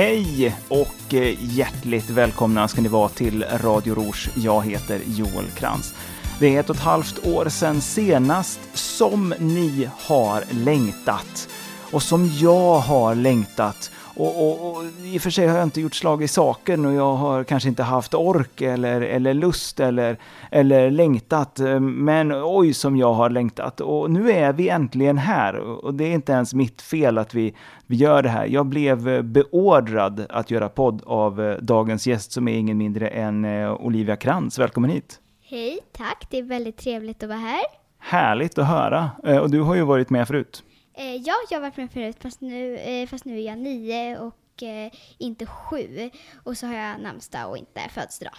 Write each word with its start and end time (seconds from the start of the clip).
Hej 0.00 0.56
och 0.68 1.14
eh, 1.14 1.34
hjärtligt 1.40 2.10
välkomna 2.10 2.68
ska 2.68 2.80
ni 2.80 2.88
vara 2.88 3.08
till 3.08 3.44
Radio 3.52 3.94
Rouge. 3.94 4.30
Jag 4.34 4.64
heter 4.64 5.00
Joel 5.06 5.50
Krantz. 5.56 5.94
Det 6.40 6.56
är 6.56 6.60
ett 6.60 6.70
och 6.70 6.76
ett 6.76 6.82
halvt 6.82 7.26
år 7.26 7.48
sedan 7.48 7.80
senast 7.80 8.60
som 8.78 9.34
ni 9.38 9.88
har 9.92 10.64
längtat 10.64 11.48
och 11.92 12.02
som 12.02 12.26
jag 12.40 12.78
har 12.78 13.14
längtat. 13.14 13.90
Och, 14.16 14.42
och, 14.46 14.70
och, 14.70 14.84
I 15.04 15.18
och 15.18 15.22
för 15.22 15.30
sig 15.30 15.46
har 15.46 15.56
jag 15.56 15.66
inte 15.66 15.80
gjort 15.80 15.94
slag 15.94 16.22
i 16.22 16.28
saken 16.28 16.86
och 16.86 16.92
jag 16.92 17.14
har 17.14 17.44
kanske 17.44 17.68
inte 17.68 17.82
haft 17.82 18.14
ork 18.14 18.60
eller, 18.60 19.00
eller 19.00 19.34
lust 19.34 19.80
eller, 19.80 20.18
eller 20.50 20.90
längtat. 20.90 21.60
Men 21.80 22.32
oj 22.44 22.74
som 22.74 22.96
jag 22.96 23.12
har 23.12 23.30
längtat. 23.30 23.80
Och 23.80 24.10
nu 24.10 24.30
är 24.30 24.52
vi 24.52 24.68
äntligen 24.68 25.18
här. 25.18 25.56
Och 25.84 25.94
det 25.94 26.04
är 26.04 26.14
inte 26.14 26.32
ens 26.32 26.54
mitt 26.54 26.82
fel 26.82 27.18
att 27.18 27.34
vi, 27.34 27.54
vi 27.86 27.96
gör 27.96 28.22
det 28.22 28.28
här. 28.28 28.46
Jag 28.46 28.66
blev 28.66 29.24
beordrad 29.24 30.26
att 30.30 30.50
göra 30.50 30.68
podd 30.68 31.02
av 31.06 31.56
dagens 31.60 32.06
gäst 32.06 32.32
som 32.32 32.48
är 32.48 32.56
ingen 32.56 32.78
mindre 32.78 33.08
än 33.08 33.44
eh, 33.44 33.72
Olivia 33.72 34.16
Krantz. 34.16 34.58
Välkommen 34.58 34.90
hit! 34.90 35.20
Hej, 35.50 35.78
tack. 35.92 36.26
Det 36.30 36.38
är 36.38 36.42
väldigt 36.42 36.76
trevligt 36.76 37.22
att 37.22 37.28
vara 37.28 37.38
här. 37.38 37.62
Härligt 37.98 38.58
att 38.58 38.66
höra. 38.66 39.10
Och 39.40 39.50
du 39.50 39.60
har 39.60 39.74
ju 39.74 39.82
varit 39.82 40.10
med 40.10 40.28
förut. 40.28 40.62
Eh, 40.94 41.14
ja, 41.14 41.34
jag 41.50 41.56
har 41.56 41.60
varit 41.60 41.76
med 41.76 41.90
förut 41.90 42.16
fast 42.20 42.40
nu, 42.40 42.76
eh, 42.76 43.08
fast 43.08 43.24
nu 43.24 43.38
är 43.38 43.46
jag 43.46 43.58
nio 43.58 44.18
och 44.18 44.62
eh, 44.62 44.92
inte 45.18 45.46
sju. 45.46 46.10
Och 46.42 46.56
så 46.56 46.66
har 46.66 46.74
jag 46.74 47.00
namnsdag 47.00 47.50
och 47.50 47.56
inte 47.56 47.80
födelsedag. 47.94 48.32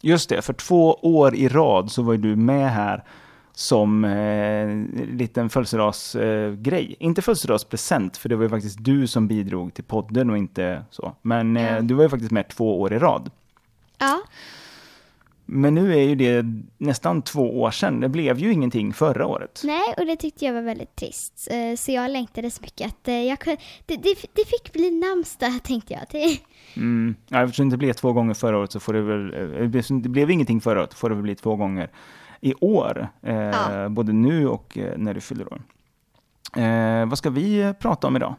Just 0.00 0.28
det, 0.28 0.42
för 0.42 0.52
två 0.52 0.94
år 0.94 1.34
i 1.34 1.48
rad 1.48 1.90
så 1.90 2.02
var 2.02 2.16
du 2.16 2.36
med 2.36 2.72
här 2.72 3.04
som 3.52 4.04
eh, 4.04 4.68
liten 5.16 5.50
födelsedagsgrej. 5.50 6.96
Eh, 7.00 7.06
inte 7.06 7.22
födelsedagspresent, 7.22 8.16
för 8.16 8.28
det 8.28 8.36
var 8.36 8.42
ju 8.42 8.50
faktiskt 8.50 8.84
du 8.84 9.06
som 9.06 9.28
bidrog 9.28 9.74
till 9.74 9.84
podden 9.84 10.30
och 10.30 10.38
inte 10.38 10.84
så. 10.90 11.14
Men 11.22 11.56
eh, 11.56 11.82
du 11.82 11.94
var 11.94 12.02
ju 12.02 12.08
faktiskt 12.08 12.32
med 12.32 12.48
två 12.48 12.80
år 12.80 12.92
i 12.92 12.98
rad. 12.98 13.30
Ja. 13.98 14.22
Men 15.46 15.74
nu 15.74 15.92
är 15.92 16.02
ju 16.02 16.14
det 16.14 16.44
nästan 16.78 17.22
två 17.22 17.60
år 17.60 17.70
sedan. 17.70 18.00
Det 18.00 18.08
blev 18.08 18.38
ju 18.38 18.52
ingenting 18.52 18.92
förra 18.92 19.26
året. 19.26 19.60
Nej, 19.64 19.94
och 19.98 20.06
det 20.06 20.16
tyckte 20.16 20.44
jag 20.44 20.52
var 20.52 20.62
väldigt 20.62 20.96
trist. 20.96 21.48
Eh, 21.50 21.76
så 21.76 21.92
jag 21.92 22.10
längtade 22.10 22.50
så 22.50 22.62
mycket 22.62 22.86
att 22.86 23.08
eh, 23.08 23.22
jag 23.22 23.38
kunde, 23.38 23.60
det, 23.86 23.96
det, 23.96 24.16
det 24.32 24.44
fick 24.44 24.72
bli 24.72 24.90
namnsdag, 24.90 25.52
tänkte 25.62 25.92
jag. 25.94 26.08
Till. 26.08 26.38
Mm. 26.76 27.14
Ja, 27.28 27.44
eftersom 27.44 27.70
det 27.70 27.76
blev 27.76 27.92
två 27.92 28.12
gånger 28.12 28.34
förra 28.34 28.58
året 28.58 28.72
så 28.72 28.80
får 28.80 28.92
det 28.92 29.02
väl, 29.02 29.34
eh, 29.62 29.98
det 30.02 30.08
blev 30.08 30.30
ingenting 30.30 30.60
förra 30.60 30.80
året, 30.80 30.94
får 30.94 31.08
det 31.08 31.14
väl 31.14 31.22
bli 31.22 31.34
två 31.34 31.56
gånger 31.56 31.90
i 32.40 32.54
år. 32.60 33.08
ja. 33.20 33.88
Både 33.88 34.12
nu 34.12 34.48
och 34.48 34.78
när 34.96 35.14
du 35.14 35.20
fyller 35.20 35.52
år. 35.52 35.62
Vad 37.06 37.18
ska 37.18 37.30
vi 37.30 37.74
prata 37.80 38.06
om 38.06 38.16
idag? 38.16 38.34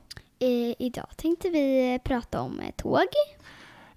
Idag 0.80 1.08
tänkte 1.16 1.50
vi 1.50 2.00
prata 2.04 2.42
om 2.42 2.62
tåg. 2.76 3.08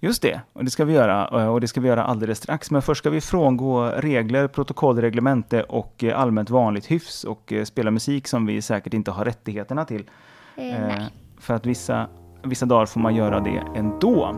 Just 0.03 0.21
det, 0.21 0.41
och 0.53 0.65
det 0.65 0.71
ska 0.71 0.85
vi 0.85 0.93
göra 0.93 1.49
och 1.49 1.61
det 1.61 1.67
ska 1.67 1.81
vi 1.81 1.87
göra 1.87 2.03
alldeles 2.03 2.37
strax. 2.37 2.71
Men 2.71 2.81
först 2.81 2.99
ska 2.99 3.09
vi 3.09 3.21
frångå 3.21 3.85
regler, 3.85 4.47
protokollreglemente 4.47 5.63
och 5.63 6.03
allmänt 6.15 6.49
vanligt 6.49 6.91
hyfs 6.91 7.23
och 7.23 7.53
spela 7.65 7.91
musik 7.91 8.27
som 8.27 8.45
vi 8.45 8.61
säkert 8.61 8.93
inte 8.93 9.11
har 9.11 9.25
rättigheterna 9.25 9.85
till. 9.85 10.09
Eh, 10.55 10.95
eh, 10.95 11.03
för 11.39 11.53
att 11.53 11.65
vissa, 11.65 12.07
vissa 12.43 12.65
dagar 12.65 12.85
får 12.85 12.99
man 12.99 13.15
göra 13.15 13.39
det 13.39 13.63
ändå. 13.75 14.35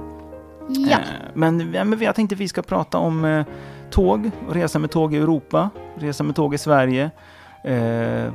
Ja. 0.69 0.97
Eh, 0.97 0.97
men, 1.34 1.72
men 1.72 2.02
jag 2.02 2.16
tänkte 2.16 2.35
att 2.35 2.40
vi 2.40 2.47
ska 2.47 2.62
prata 2.62 2.97
om 2.97 3.25
eh, 3.25 3.46
tåg 3.90 4.31
och 4.47 4.53
resa 4.53 4.79
med 4.79 4.91
tåg 4.91 5.13
i 5.13 5.18
Europa, 5.18 5.69
resa 5.96 6.23
med 6.23 6.35
tåg 6.35 6.53
i 6.53 6.57
Sverige. 6.57 7.12
Eh, 7.63 8.34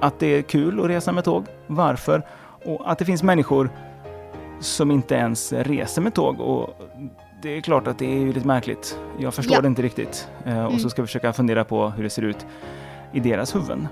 att 0.00 0.18
det 0.18 0.26
är 0.26 0.42
kul 0.42 0.80
att 0.80 0.86
resa 0.86 1.12
med 1.12 1.24
tåg, 1.24 1.46
varför? 1.66 2.22
Och 2.64 2.90
att 2.90 2.98
det 2.98 3.04
finns 3.04 3.22
människor 3.22 3.70
som 4.60 4.90
inte 4.90 5.14
ens 5.14 5.52
reser 5.52 6.02
med 6.02 6.14
tåg. 6.14 6.40
Och 6.40 6.68
det 7.42 7.56
är 7.56 7.60
klart 7.60 7.86
att 7.86 7.98
det 7.98 8.06
är 8.06 8.18
ju 8.18 8.32
lite 8.32 8.46
märkligt. 8.46 8.98
Jag 9.18 9.34
förstår 9.34 9.56
ja. 9.56 9.60
det 9.60 9.68
inte 9.68 9.82
riktigt. 9.82 10.28
Eh, 10.44 10.64
och 10.64 10.70
mm. 10.70 10.78
så 10.78 10.90
ska 10.90 11.02
vi 11.02 11.06
försöka 11.06 11.32
fundera 11.32 11.64
på 11.64 11.88
hur 11.88 12.02
det 12.02 12.10
ser 12.10 12.22
ut 12.22 12.46
i 13.12 13.20
deras 13.20 13.54
huvuden. 13.54 13.88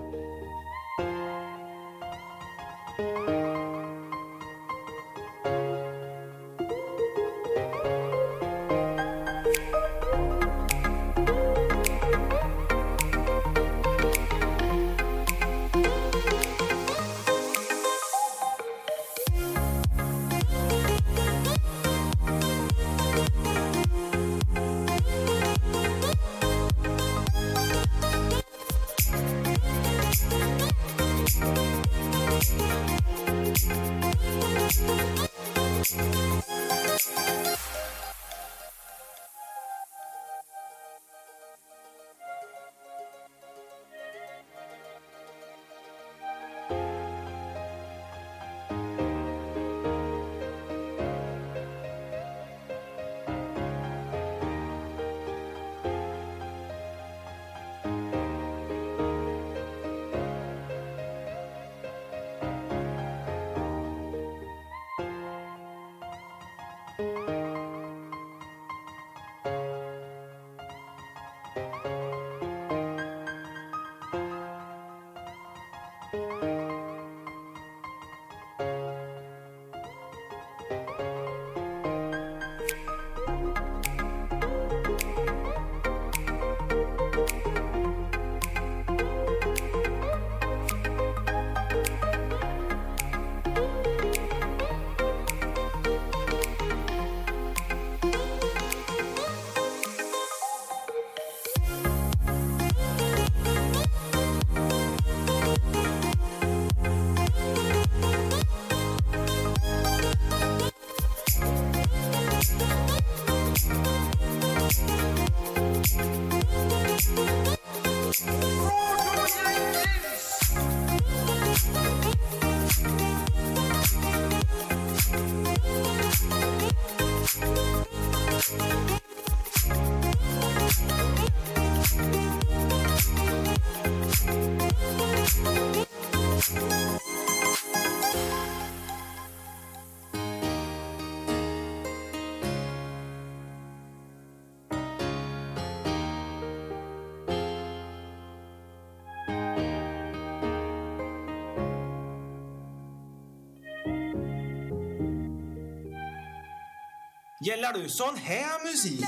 Gillar 157.48 157.72
du 157.72 157.88
sån 157.88 158.16
här 158.16 158.64
musik? 158.64 159.00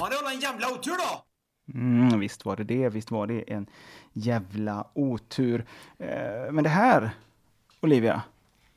Var 0.00 0.10
det 0.10 0.34
en 0.34 0.40
jävla 0.40 0.68
otur 0.68 0.92
då? 0.92 1.24
Mm, 1.74 2.20
visst 2.20 2.44
var 2.44 2.56
det 2.56 2.64
det, 2.64 2.88
visst 2.88 3.10
var 3.10 3.26
det 3.26 3.52
en 3.52 3.66
jävla 4.12 4.86
otur. 4.94 5.64
Eh, 5.98 6.52
men 6.52 6.64
det 6.64 6.70
här, 6.70 7.10
Olivia, 7.80 8.22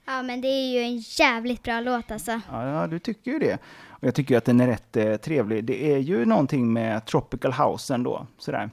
Ja, 0.06 0.22
men 0.24 0.42
det 0.42 0.48
är 0.48 0.74
ju 0.74 0.80
en 0.80 0.98
jävligt 0.98 1.64
bra 1.64 1.80
låt 1.80 2.12
alltså. 2.12 2.42
ja, 2.52 2.88
du 2.88 3.00
tycker 3.00 3.32
ju 3.32 3.40
det. 3.40 3.54
Och 3.90 4.04
jag 4.08 4.16
tycker 4.16 4.38
att 4.38 4.46
den 4.46 4.60
är 4.62 4.68
rätt 4.68 4.98
eh, 4.98 5.16
trevlig. 5.16 5.66
Det 5.66 5.94
är 5.94 5.98
ju 5.98 6.26
någonting 6.26 6.74
med 6.74 7.06
Tropical 7.06 7.54
House 7.54 7.94
ändå, 7.94 8.28
sådär. 8.38 8.70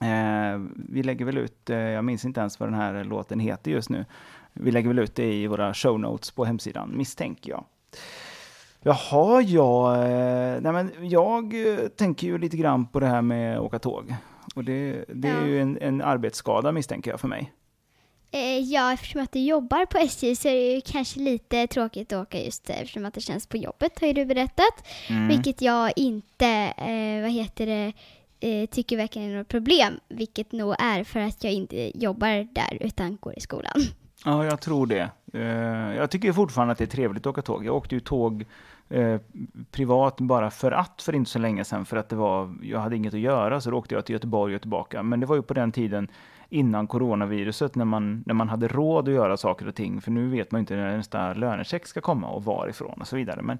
Eh, 0.00 0.60
vi 0.88 1.02
lägger 1.02 1.24
väl 1.24 1.38
ut, 1.38 1.70
eh, 1.70 1.76
jag 1.76 2.04
minns 2.04 2.24
inte 2.24 2.40
ens 2.40 2.60
vad 2.60 2.68
den 2.68 2.80
här 2.80 3.04
låten 3.04 3.40
heter 3.40 3.70
just 3.70 3.90
nu. 3.90 4.04
Vi 4.52 4.70
lägger 4.70 4.88
väl 4.88 4.98
ut 4.98 5.14
det 5.14 5.32
i 5.34 5.46
våra 5.46 5.74
show 5.74 6.00
notes 6.00 6.30
på 6.30 6.44
hemsidan, 6.44 6.92
misstänker 6.96 7.50
jag. 7.50 7.64
Jaha, 8.82 9.42
ja, 9.42 9.94
eh, 10.06 10.60
nej 10.60 10.72
men 10.72 10.90
jag 11.08 11.68
eh, 11.72 11.88
tänker 11.88 12.26
ju 12.26 12.38
lite 12.38 12.56
grann 12.56 12.86
på 12.86 13.00
det 13.00 13.06
här 13.06 13.22
med 13.22 13.56
att 13.56 13.62
åka 13.62 13.78
tåg. 13.78 14.14
Och 14.54 14.64
det, 14.64 15.04
det 15.08 15.28
är 15.28 15.40
Ja. 15.40 15.46
ju 15.46 15.60
en, 15.60 15.78
en 15.80 16.02
arbetsskada 16.02 16.72
misstänker 16.72 17.10
jag 17.10 17.20
för 17.20 17.28
mig. 17.28 17.52
Eh, 18.30 18.58
ja, 18.58 18.92
eftersom 18.92 19.22
att 19.22 19.32
du 19.32 19.38
jobbar 19.38 19.86
på 19.86 19.98
SJ 19.98 20.36
så 20.36 20.48
är 20.48 20.54
det 20.54 20.74
ju 20.74 20.80
kanske 20.80 21.20
lite 21.20 21.66
tråkigt 21.66 22.12
att 22.12 22.22
åka 22.26 22.44
just 22.44 22.70
eftersom 22.70 23.04
att 23.04 23.14
det 23.14 23.20
känns 23.20 23.46
på 23.46 23.56
jobbet, 23.56 24.00
har 24.00 24.06
ju 24.06 24.12
du 24.12 24.24
berättat. 24.24 24.86
Mm. 25.08 25.28
Vilket 25.28 25.62
jag 25.62 25.92
inte, 25.96 26.46
eh, 26.76 27.22
vad 27.22 27.30
heter 27.30 27.66
det, 27.66 27.92
eh, 28.40 28.66
tycker 28.66 28.96
verkligen 28.96 29.30
är 29.30 29.36
något 29.38 29.48
problem. 29.48 30.00
Vilket 30.08 30.52
nog 30.52 30.74
är 30.78 31.04
för 31.04 31.20
att 31.20 31.44
jag 31.44 31.52
inte 31.52 31.98
jobbar 31.98 32.54
där 32.54 32.78
utan 32.80 33.18
går 33.20 33.34
i 33.36 33.40
skolan. 33.40 33.72
Ja, 34.24 34.44
jag 34.44 34.60
tror 34.60 34.86
det. 34.86 35.10
Eh, 35.32 35.96
Jag 35.96 36.10
tycker 36.10 36.32
fortfarande 36.32 36.72
att 36.72 36.78
det 36.78 36.84
är 36.84 36.86
trevligt 36.86 37.22
att 37.26 37.30
åka 37.30 37.42
tåg. 37.42 37.64
Jag 37.64 37.74
åkte 37.76 37.94
ju 37.94 38.00
tåg 38.00 38.44
eh, 38.88 39.20
privat 39.70 40.16
bara 40.20 40.50
för 40.50 40.72
att 40.72 41.02
för 41.02 41.14
inte 41.14 41.30
så 41.30 41.38
länge 41.38 41.64
sedan 41.64 41.84
för 41.84 41.96
att 41.96 42.08
det 42.08 42.16
var, 42.16 42.54
jag 42.62 42.80
hade 42.80 42.96
inget 42.96 43.14
att 43.14 43.20
göra 43.20 43.60
så 43.60 43.70
då 43.70 43.76
åkte 43.78 43.94
jag 43.94 44.04
till 44.06 44.12
Göteborg 44.12 44.54
och 44.54 44.60
tillbaka. 44.60 45.02
Men 45.02 45.20
det 45.20 45.26
var 45.26 45.36
ju 45.36 45.42
på 45.42 45.54
den 45.54 45.72
tiden 45.72 46.08
innan 46.48 46.86
coronaviruset 46.86 47.74
när 47.74 47.84
man, 47.84 48.22
när 48.26 48.34
man 48.34 48.48
hade 48.48 48.68
råd 48.68 49.08
att 49.08 49.14
göra 49.14 49.36
saker 49.36 49.68
och 49.68 49.74
ting. 49.74 50.00
För 50.00 50.10
nu 50.10 50.28
vet 50.28 50.50
man 50.50 50.58
ju 50.58 50.60
inte 50.60 50.76
när 50.76 50.96
nästa 50.96 51.34
lönecheck 51.34 51.86
ska 51.86 52.00
komma 52.00 52.28
och 52.28 52.44
varifrån 52.44 53.00
och 53.00 53.08
så 53.08 53.16
vidare. 53.16 53.42
Men, 53.42 53.58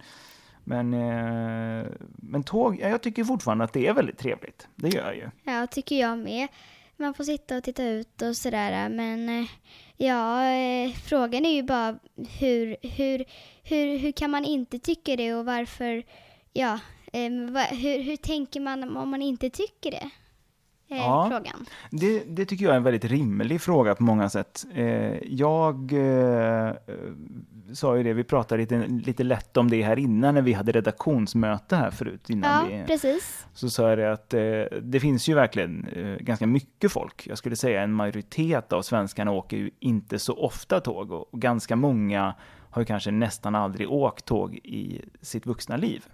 men, 0.65 0.94
eh, 0.94 1.87
men 2.17 2.44
tåg, 2.44 2.79
ja, 2.81 2.88
jag 2.88 3.03
tycker 3.03 3.25
fortfarande 3.25 3.65
att 3.65 3.73
det 3.73 3.87
är 3.87 3.93
väldigt 3.93 4.19
trevligt. 4.19 4.69
Det 4.75 4.88
gör 4.88 5.05
jag 5.05 5.17
ju. 5.17 5.31
Ja, 5.44 5.67
tycker 5.67 6.00
jag 6.00 6.19
med. 6.19 6.49
Man 6.97 7.15
får 7.15 7.25
sitta 7.25 7.56
och 7.56 7.65
titta 7.65 7.85
ut 7.85 8.23
och 8.23 8.37
sådär. 8.37 8.88
Men 8.88 9.29
eh, 9.29 9.47
ja, 9.97 10.44
eh, 10.44 10.93
frågan 10.93 11.44
är 11.44 11.55
ju 11.55 11.62
bara 11.62 11.99
hur, 12.38 12.77
hur, 12.83 13.25
hur, 13.62 13.99
hur 13.99 14.12
kan 14.12 14.31
man 14.31 14.44
inte 14.44 14.79
tycka 14.79 15.17
det 15.17 15.35
och 15.35 15.44
varför, 15.44 16.03
ja, 16.53 16.79
eh, 17.12 17.31
hur, 17.71 18.03
hur 18.03 18.17
tänker 18.17 18.61
man 18.61 18.97
om 18.97 19.09
man 19.11 19.23
inte 19.23 19.50
tycker 19.50 19.91
det? 19.91 20.11
Eh, 20.88 20.97
Ja. 20.97 21.27
Frågan. 21.31 21.67
Det, 21.91 22.25
det 22.27 22.44
tycker 22.44 22.65
jag 22.65 22.73
är 22.73 22.77
en 22.77 22.83
väldigt 22.83 23.05
rimlig 23.05 23.61
fråga 23.61 23.94
på 23.94 24.03
många 24.03 24.29
sätt. 24.29 24.65
Eh, 24.75 24.85
jag 25.25 25.93
eh, 25.93 26.73
sa 27.75 27.97
ju 27.97 28.03
det, 28.03 28.12
vi 28.12 28.25
pratade 28.25 28.61
lite, 28.62 28.87
lite 28.87 29.25
lätt 29.25 29.56
om 29.56 29.71
det 29.71 29.83
här 29.83 29.99
innan 29.99 30.35
när 30.35 30.43
vi 30.43 30.53
hade 30.53 30.73
redaktionsmöte 30.73 31.77
här 31.77 31.91
förut. 31.91 32.31
Innan 32.31 32.71
Ja, 32.71 32.77
vi, 32.77 32.85
precis. 32.87 33.47
så 33.55 33.71
sa 33.71 33.88
jag 33.88 33.99
det 33.99 34.12
att 34.12 34.35
eh, 34.35 34.79
det 34.83 35.00
finns 35.00 35.29
ju 35.29 35.35
verkligen 35.35 35.85
eh, 35.88 36.17
ganska 36.25 36.47
mycket 36.47 36.93
folk. 36.93 37.27
Jag 37.27 37.38
skulle 37.38 37.56
säga 37.56 37.83
en 37.83 37.93
majoritet 37.93 38.73
av 38.73 38.83
svenskarna 38.83 39.31
åker 39.31 39.56
ju 39.56 39.71
inte 39.81 40.19
så 40.19 40.35
ofta 40.35 40.81
tåg 40.81 41.12
och, 41.12 41.35
och 41.35 41.41
ganska 41.41 41.77
många 41.77 42.35
har 42.71 42.83
ju 42.83 42.87
kanske 42.87 43.11
nästan 43.11 43.55
aldrig 43.55 43.91
åkt 43.91 44.25
tåg 44.25 44.55
i 44.55 45.00
sitt 45.23 45.47
vuxna 45.47 45.77
liv. 45.77 46.05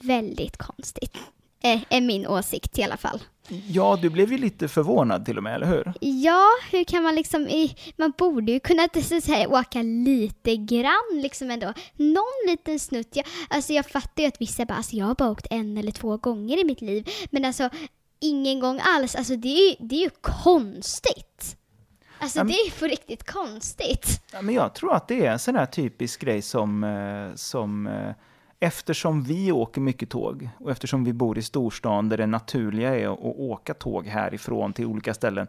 Väldigt 0.00 0.56
konstigt. 0.56 1.16
Eh, 1.62 1.82
är 1.90 2.00
min 2.00 2.26
åsikt 2.26 2.78
i 2.78 2.82
alla 2.82 2.96
fall. 2.96 3.20
Ja, 3.48 3.98
du 4.02 4.10
blev 4.10 4.32
ju 4.32 4.38
lite 4.38 4.68
förvånad 4.68 5.24
till 5.24 5.36
och 5.36 5.42
med, 5.42 5.54
eller 5.54 5.66
hur? 5.66 5.92
Ja, 6.00 6.48
hur 6.70 6.84
kan 6.84 7.02
man 7.02 7.14
liksom, 7.14 7.48
i- 7.48 7.76
man 7.96 8.12
borde 8.18 8.52
ju 8.52 8.60
kunna 8.60 8.88
så 9.02 9.20
säga, 9.20 9.48
åka 9.48 9.82
lite 9.82 10.56
grann 10.56 11.10
liksom 11.22 11.50
ändå. 11.50 11.72
Någon 11.96 12.46
liten 12.48 12.78
snutt. 12.80 13.16
Jag, 13.16 13.26
alltså 13.48 13.72
jag 13.72 13.86
fattar 13.86 14.22
ju 14.22 14.28
att 14.28 14.40
vissa 14.40 14.64
bara, 14.64 14.74
alltså 14.74 14.96
jag 14.96 15.06
har 15.06 15.14
bara 15.14 15.30
åkt 15.30 15.46
en 15.50 15.78
eller 15.78 15.92
två 15.92 16.16
gånger 16.16 16.60
i 16.60 16.64
mitt 16.64 16.80
liv. 16.80 17.08
Men 17.30 17.44
alltså 17.44 17.68
ingen 18.20 18.60
gång 18.60 18.80
alls, 18.82 19.14
alltså 19.16 19.36
det 19.36 19.48
är 19.48 19.70
ju, 19.70 19.76
det 19.86 19.94
är 19.96 20.00
ju 20.00 20.10
konstigt. 20.20 21.56
Alltså 22.18 22.38
Ja, 22.38 22.44
men- 22.44 22.52
det 22.52 22.58
är 22.58 22.64
ju 22.64 22.70
på 22.70 22.84
riktigt 22.86 23.30
konstigt. 23.30 24.20
Ja, 24.32 24.42
men 24.42 24.54
jag 24.54 24.74
tror 24.74 24.94
att 24.94 25.08
det 25.08 25.26
är 25.26 25.32
en 25.32 25.38
sån 25.38 25.56
här 25.56 25.66
typisk 25.66 26.20
grej 26.20 26.42
som, 26.42 26.84
eh, 26.84 27.34
som 27.36 27.86
eh, 27.86 28.10
eftersom 28.60 29.22
vi 29.22 29.52
åker 29.52 29.80
mycket 29.80 30.10
tåg 30.10 30.48
och 30.58 30.70
eftersom 30.70 31.04
vi 31.04 31.12
bor 31.12 31.38
i 31.38 31.42
storstan 31.42 32.08
där 32.08 32.16
det 32.16 32.26
naturliga 32.26 32.96
är 32.96 33.12
att 33.12 33.18
åka 33.38 33.74
tåg 33.74 34.06
härifrån 34.06 34.72
till 34.72 34.86
olika 34.86 35.14
ställen. 35.14 35.46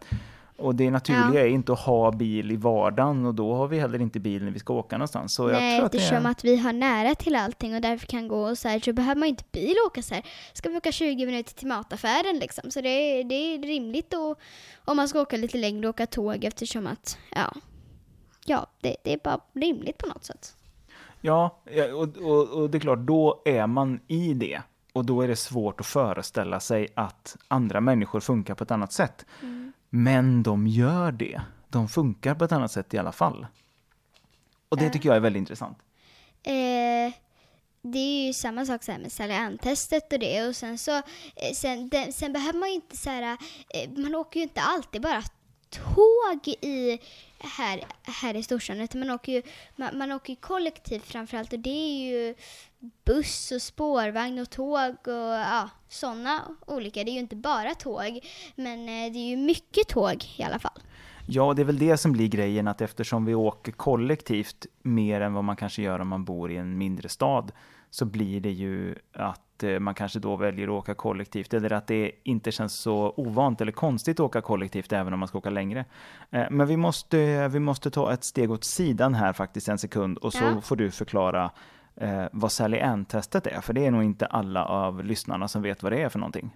Och 0.58 0.74
det 0.74 0.90
naturliga 0.90 1.40
Ja. 1.40 1.40
är 1.40 1.46
inte 1.46 1.72
att 1.72 1.78
ha 1.80 2.12
bil 2.12 2.50
i 2.52 2.56
vardagen 2.56 3.26
och 3.26 3.34
då 3.34 3.54
har 3.54 3.68
vi 3.68 3.78
heller 3.80 4.00
inte 4.00 4.20
bil 4.20 4.44
när 4.44 4.50
vi 4.50 4.58
ska 4.58 4.74
åka 4.74 4.96
någonstans. 4.98 5.34
Så 5.34 5.42
jag 5.50 5.52
Nej, 5.52 5.76
tror 5.78 5.86
att 5.86 5.92
det 5.92 5.98
eftersom 5.98 6.26
är... 6.26 6.30
att 6.30 6.44
vi 6.44 6.56
har 6.56 6.72
nära 6.72 7.14
till 7.14 7.36
allting 7.36 7.74
och 7.74 7.80
därför 7.80 8.06
kan 8.06 8.28
gå 8.28 8.48
och 8.48 8.58
så 8.58 8.68
här 8.68 8.80
så 8.80 8.92
behöver 8.92 9.18
man 9.20 9.28
inte 9.28 9.44
bil 9.52 9.74
och 9.84 9.86
åka 9.86 10.02
så 10.02 10.14
här. 10.14 10.24
Ska 10.52 10.68
vi 10.68 10.76
åka 10.76 10.92
20 10.92 11.26
minuter 11.26 11.54
till 11.54 11.66
mataffären 11.66 12.36
liksom? 12.38 12.70
Så 12.70 12.80
det 12.80 12.88
är, 12.88 13.24
det 13.24 13.34
är 13.34 13.58
rimligt 13.58 14.14
och 14.14 14.38
om 14.84 14.96
man 14.96 15.08
ska 15.08 15.20
åka 15.20 15.36
lite 15.36 15.58
längre 15.58 15.88
åka 15.88 16.06
tåg 16.06 16.44
eftersom 16.44 16.86
att, 16.86 17.18
ja, 17.34 17.52
ja, 18.46 18.66
det, 18.80 18.96
det 19.04 19.12
är 19.12 19.18
bara 19.24 19.40
rimligt 19.52 19.98
på 19.98 20.06
något 20.06 20.24
sätt. 20.24 20.54
Ja, 21.26 21.58
och, 21.94 22.16
och, 22.16 22.48
och 22.48 22.70
det 22.70 22.78
är 22.78 22.80
klart, 22.80 22.98
då 22.98 23.42
är 23.44 23.66
man 23.66 24.00
i 24.06 24.34
det. 24.34 24.62
Och 24.92 25.04
då 25.04 25.22
är 25.22 25.28
det 25.28 25.36
svårt 25.36 25.80
att 25.80 25.86
föreställa 25.86 26.60
sig 26.60 26.88
att 26.94 27.36
andra 27.48 27.80
människor 27.80 28.20
funkar 28.20 28.54
på 28.54 28.64
ett 28.64 28.70
annat 28.70 28.92
sätt. 28.92 29.26
Men 29.90 30.42
de 30.42 30.66
gör 30.66 31.12
det. 31.12 31.40
De 31.68 31.88
funkar 31.88 32.34
på 32.34 32.44
ett 32.44 32.52
annat 32.52 32.72
sätt 32.72 32.94
i 32.94 32.98
alla 32.98 33.12
fall. 33.12 33.46
Och 34.68 34.76
det 34.76 34.90
tycker 34.90 35.08
jag 35.08 35.16
är 35.16 35.20
väldigt 35.20 35.40
intressant. 35.40 35.78
Eh, 36.42 37.14
det 37.82 37.98
är 37.98 38.26
ju 38.26 38.32
samma 38.32 38.66
sak 38.66 38.84
så 38.84 38.92
med 38.92 39.12
Sally 39.12 39.34
Ann-testet 39.34 40.12
och 40.12 40.18
det 40.18 40.48
och 40.48 40.56
sen 40.56 40.78
så, 40.78 40.96
eh, 40.96 41.52
sen, 41.54 41.88
den, 41.88 42.12
sen 42.12 42.32
behöver 42.32 42.58
man 42.58 42.68
ju 42.68 42.74
inte 42.74 42.96
så 42.96 43.10
här, 43.10 43.36
eh, 43.68 43.90
man 43.96 44.14
åker 44.14 44.40
ju 44.40 44.44
inte 44.44 44.60
alltid 44.60 45.02
bara 45.02 45.22
tåg 45.70 46.48
i 46.48 46.98
här, 47.38 47.84
här 48.02 48.36
i 48.36 48.42
storstan 48.42 48.80
utan 48.80 49.00
man 49.00 49.10
åker 49.10 49.32
ju, 49.32 49.42
man, 49.76 49.98
man 49.98 50.12
åker 50.12 50.32
ju 50.32 50.36
kollektivt 50.36 51.06
framförallt 51.06 51.52
och 51.52 51.58
det 51.58 51.70
är 51.70 52.08
ju 52.08 52.34
buss 53.04 53.52
och 53.52 53.62
spårvagn 53.62 54.38
och 54.38 54.50
tåg 54.50 54.94
och 55.06 55.34
ja, 55.34 55.70
sådana 55.88 56.56
olika. 56.66 57.04
Det 57.04 57.10
är 57.10 57.12
ju 57.12 57.18
inte 57.18 57.36
bara 57.36 57.74
tåg 57.74 58.20
men 58.54 58.80
eh, 58.88 59.12
det 59.12 59.18
är 59.18 59.28
ju 59.28 59.36
mycket 59.36 59.88
tåg 59.88 60.24
i 60.36 60.42
alla 60.42 60.58
fall. 60.58 60.80
Ja, 61.28 61.54
det 61.54 61.62
är 61.62 61.66
väl 61.66 61.78
det 61.78 61.96
som 61.96 62.12
blir 62.12 62.28
grejen, 62.28 62.68
att 62.68 62.80
eftersom 62.80 63.24
vi 63.24 63.34
åker 63.34 63.72
kollektivt 63.72 64.66
mer 64.82 65.20
än 65.20 65.34
vad 65.34 65.44
man 65.44 65.56
kanske 65.56 65.82
gör 65.82 65.98
om 66.00 66.08
man 66.08 66.24
bor 66.24 66.50
i 66.50 66.56
en 66.56 66.78
mindre 66.78 67.08
stad, 67.08 67.52
så 67.90 68.04
blir 68.04 68.40
det 68.40 68.50
ju 68.50 68.94
att 69.12 69.62
eh, 69.62 69.78
man 69.78 69.94
kanske 69.94 70.18
då 70.18 70.36
väljer 70.36 70.66
att 70.68 70.72
åka 70.72 70.94
kollektivt, 70.94 71.54
eller 71.54 71.72
att 71.72 71.86
det 71.86 72.10
inte 72.24 72.52
känns 72.52 72.72
så 72.74 73.14
ovant 73.16 73.60
eller 73.60 73.72
konstigt 73.72 74.20
att 74.20 74.24
åka 74.26 74.40
kollektivt 74.40 74.92
även 74.92 75.12
om 75.12 75.18
man 75.18 75.28
ska 75.28 75.38
åka 75.38 75.50
längre. 75.50 75.84
Eh, 76.30 76.44
Men 76.50 76.66
vi 76.66 76.76
måste, 76.76 77.48
vi 77.48 77.60
måste 77.60 77.90
ta 77.90 78.12
ett 78.12 78.24
steg 78.24 78.50
åt 78.50 78.64
sidan 78.64 79.14
här 79.14 79.32
faktiskt 79.32 79.68
en 79.68 79.78
sekund, 79.78 80.18
och 80.18 80.32
så 80.32 80.44
Ja. 80.44 80.60
får 80.60 80.76
du 80.76 80.90
förklara 80.90 81.50
eh, 81.96 82.24
vad 82.32 82.52
Sally 82.52 82.80
Ann-testet 82.80 83.46
är, 83.46 83.60
för 83.60 83.72
det 83.72 83.86
är 83.86 83.90
nog 83.90 84.02
inte 84.04 84.26
alla 84.26 84.64
av 84.64 85.04
lyssnarna 85.04 85.48
som 85.48 85.62
vet 85.62 85.82
vad 85.82 85.92
det 85.92 86.02
är 86.02 86.08
för 86.08 86.18
någonting. 86.18 86.50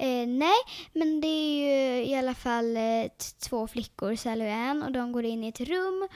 Eh, 0.00 0.26
nej, 0.26 0.58
men 0.92 1.20
det 1.20 1.28
är 1.28 1.54
ju 1.54 2.04
i 2.04 2.14
alla 2.14 2.34
fall 2.34 2.76
eh, 2.76 3.06
två 3.48 3.66
flickor, 3.66 4.16
Sally 4.16 4.44
och 4.44 4.52
Ann, 4.52 4.82
och 4.82 4.92
de 4.92 5.12
går 5.12 5.24
in 5.24 5.44
i 5.44 5.48
ett 5.48 5.60
rum. 5.60 6.08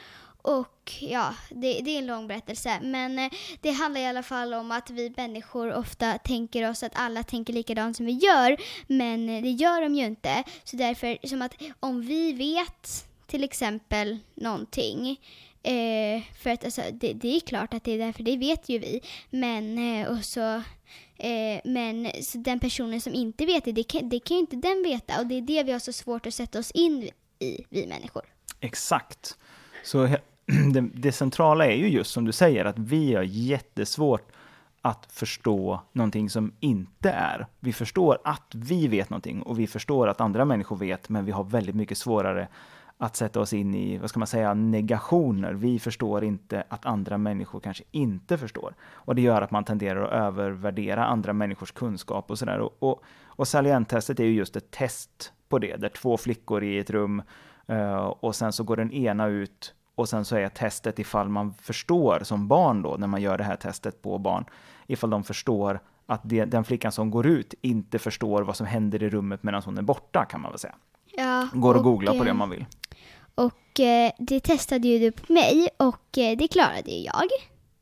Och 0.43 0.93
ja, 1.01 1.35
det, 1.51 1.81
det 1.81 1.91
är 1.91 1.99
en 1.99 2.07
lång 2.07 2.27
berättelse. 2.27 2.81
Men 2.83 3.19
eh, 3.19 3.33
det 3.61 3.71
handlar 3.71 4.01
i 4.01 4.07
alla 4.07 4.23
fall 4.23 4.55
om 4.55 4.71
att 4.71 4.91
vi 4.91 5.15
människor 5.17 5.75
ofta 5.75 6.19
tänker 6.19 6.71
oss 6.71 6.83
att 6.83 6.93
alla 6.95 7.23
tänker 7.23 7.53
likadant 7.53 7.97
som 7.97 8.07
vi 8.07 8.13
gör. 8.13 8.57
Men 8.87 9.29
eh, 9.29 9.43
det 9.43 9.51
gör 9.51 9.81
de 9.81 9.95
ju 9.95 10.05
inte. 10.05 10.45
Så 10.65 10.77
därför, 10.77 11.27
som 11.27 11.43
att 11.43 11.63
om 11.81 12.01
vi 12.01 12.33
vet 12.33 13.07
till 13.27 13.45
exempel 13.45 14.19
någonting. 14.35 15.21
Eh, 15.63 16.23
för 16.43 16.51
att 16.51 16.65
alltså, 16.65 16.83
det, 16.93 17.13
det 17.13 17.37
är 17.37 17.41
klart 17.41 17.75
att 17.75 17.85
det 17.85 17.93
är 17.93 17.99
därför, 17.99 18.23
det 18.23 18.37
vet 18.37 18.69
ju 18.69 18.79
vi. 18.79 19.01
Men 19.31 19.79
eh, 19.79 20.09
och 20.09 20.25
så 20.25 20.63
Eh, 21.19 21.61
men 21.65 22.11
så 22.23 22.39
den 22.39 22.61
personen 22.61 23.01
som 23.01 23.15
inte 23.15 23.47
vet 23.47 23.65
det, 23.65 23.73
det 23.73 23.83
kan, 23.83 24.09
det 24.09 24.19
kan 24.21 24.37
ju 24.37 24.41
inte 24.41 24.57
den 24.57 24.83
veta. 24.83 25.21
Och 25.21 25.27
det 25.27 25.35
är 25.35 25.43
det 25.43 25.63
vi 25.63 25.73
har 25.73 25.79
så 25.79 25.93
svårt 25.93 26.27
att 26.27 26.35
sätta 26.35 26.59
oss 26.59 26.71
in 26.71 27.11
i, 27.39 27.65
vi 27.69 27.87
människor. 27.87 28.23
Exakt. 28.61 29.39
Så 29.85 30.07
det, 30.73 30.81
det 30.95 31.13
centrala 31.13 31.67
är 31.67 31.77
ju 31.77 31.89
just 31.89 32.11
som 32.11 32.25
du 32.25 32.33
säger 32.33 32.65
att 32.65 32.79
vi 32.79 33.15
har 33.15 33.23
jättesvårt 33.23 34.33
att 34.83 35.13
förstå 35.13 35.81
någonting 35.93 36.31
som 36.31 36.53
inte 36.61 37.11
är. 37.11 37.47
Vi 37.61 37.73
förstår 37.73 38.19
att 38.25 38.55
vi 38.55 38.89
vet 38.89 39.11
någonting 39.11 39.43
och 39.43 39.59
vi 39.59 39.67
förstår 39.67 40.09
att 40.09 40.21
andra 40.21 40.45
människor 40.45 40.77
vet, 40.77 41.09
men 41.09 41.25
vi 41.25 41.33
har 41.33 41.45
väldigt 41.45 41.75
mycket 41.75 41.99
svårare 41.99 42.49
att 42.99 43.17
sätta 43.17 43.41
oss 43.41 43.53
in 43.53 43.75
i, 43.75 43.99
vad 43.99 44.11
ska 44.11 44.19
man 44.19 44.27
säga, 44.27 44.55
negationer. 44.55 45.53
Vi 45.53 45.79
förstår 45.79 46.25
inte 46.25 46.65
att 46.69 46.87
andra 46.87 47.19
människor 47.19 47.61
kanske 47.61 47.85
inte 47.91 48.39
förstår. 48.39 48.75
Och 48.93 49.15
det 49.15 49.23
gör 49.23 49.43
att 49.43 49.51
man 49.51 49.65
tenderar 49.65 50.05
att 50.05 50.13
övervärdera 50.13 51.07
andra 51.07 51.33
människors 51.33 51.73
kunskap 51.73 52.31
och 52.31 52.39
sådär. 52.39 52.59
Och, 52.59 52.77
och, 52.79 53.03
och 53.27 53.49
salienttestet 53.49 54.21
är 54.21 54.25
ju 54.25 54.35
just 54.35 54.57
ett 54.57 54.71
test 54.71 55.33
på 55.49 55.59
det, 55.59 55.77
där 55.77 55.89
två 55.89 56.17
flickor 56.17 56.65
i 56.65 56.79
ett 56.79 56.91
rum 56.91 57.23
uh, 57.71 57.95
och 57.95 58.35
sen 58.35 58.53
så 58.53 58.65
går 58.65 58.77
den 58.77 58.93
ena 58.93 59.27
ut 59.27 59.75
och 59.95 60.09
sen 60.09 60.25
så 60.25 60.37
är 60.37 60.49
testet 60.49 60.99
ifall 60.99 61.29
man 61.29 61.55
förstår 61.55 62.21
som 62.23 62.49
barn 62.49 62.83
då, 62.83 62.97
när 62.99 63.07
man 63.07 63.23
gör 63.23 63.39
det 63.39 63.45
här 63.45 63.57
testet 63.57 64.03
på 64.03 64.19
barn, 64.19 64.45
ifall 64.87 65.11
de 65.11 65.25
förstår 65.25 65.81
att 66.07 66.21
det, 66.25 66.45
den 66.45 66.65
flickan 66.65 66.93
som 66.93 67.11
går 67.11 67.27
ut 67.27 67.55
inte 67.61 67.99
förstår 67.99 68.43
vad 68.43 68.57
som 68.57 68.67
händer 68.67 69.03
i 69.03 69.09
rummet 69.09 69.43
medan 69.43 69.63
hon 69.65 69.79
är 69.79 69.83
borta, 69.83 70.25
kan 70.25 70.41
man 70.41 70.51
väl 70.51 70.59
säga. 70.59 70.75
Ja, 71.17 71.49
Går 71.53 71.71
att 71.71 71.77
och, 71.77 71.85
googla 71.85 72.13
på 72.13 72.25
det 72.25 72.29
eh, 72.29 72.33
om 72.33 72.39
man 72.39 72.51
vill. 72.51 72.67
Och 73.35 73.81
eh, 73.81 74.13
det 74.19 74.41
testade 74.41 74.89
ju 74.89 74.99
du 74.99 75.13
på 75.13 75.33
mig 75.33 75.69
och 75.77 76.19
eh, 76.19 76.37
det 76.37 76.49
klarade 76.49 76.91
ju 76.91 77.05
jag. 77.05 77.29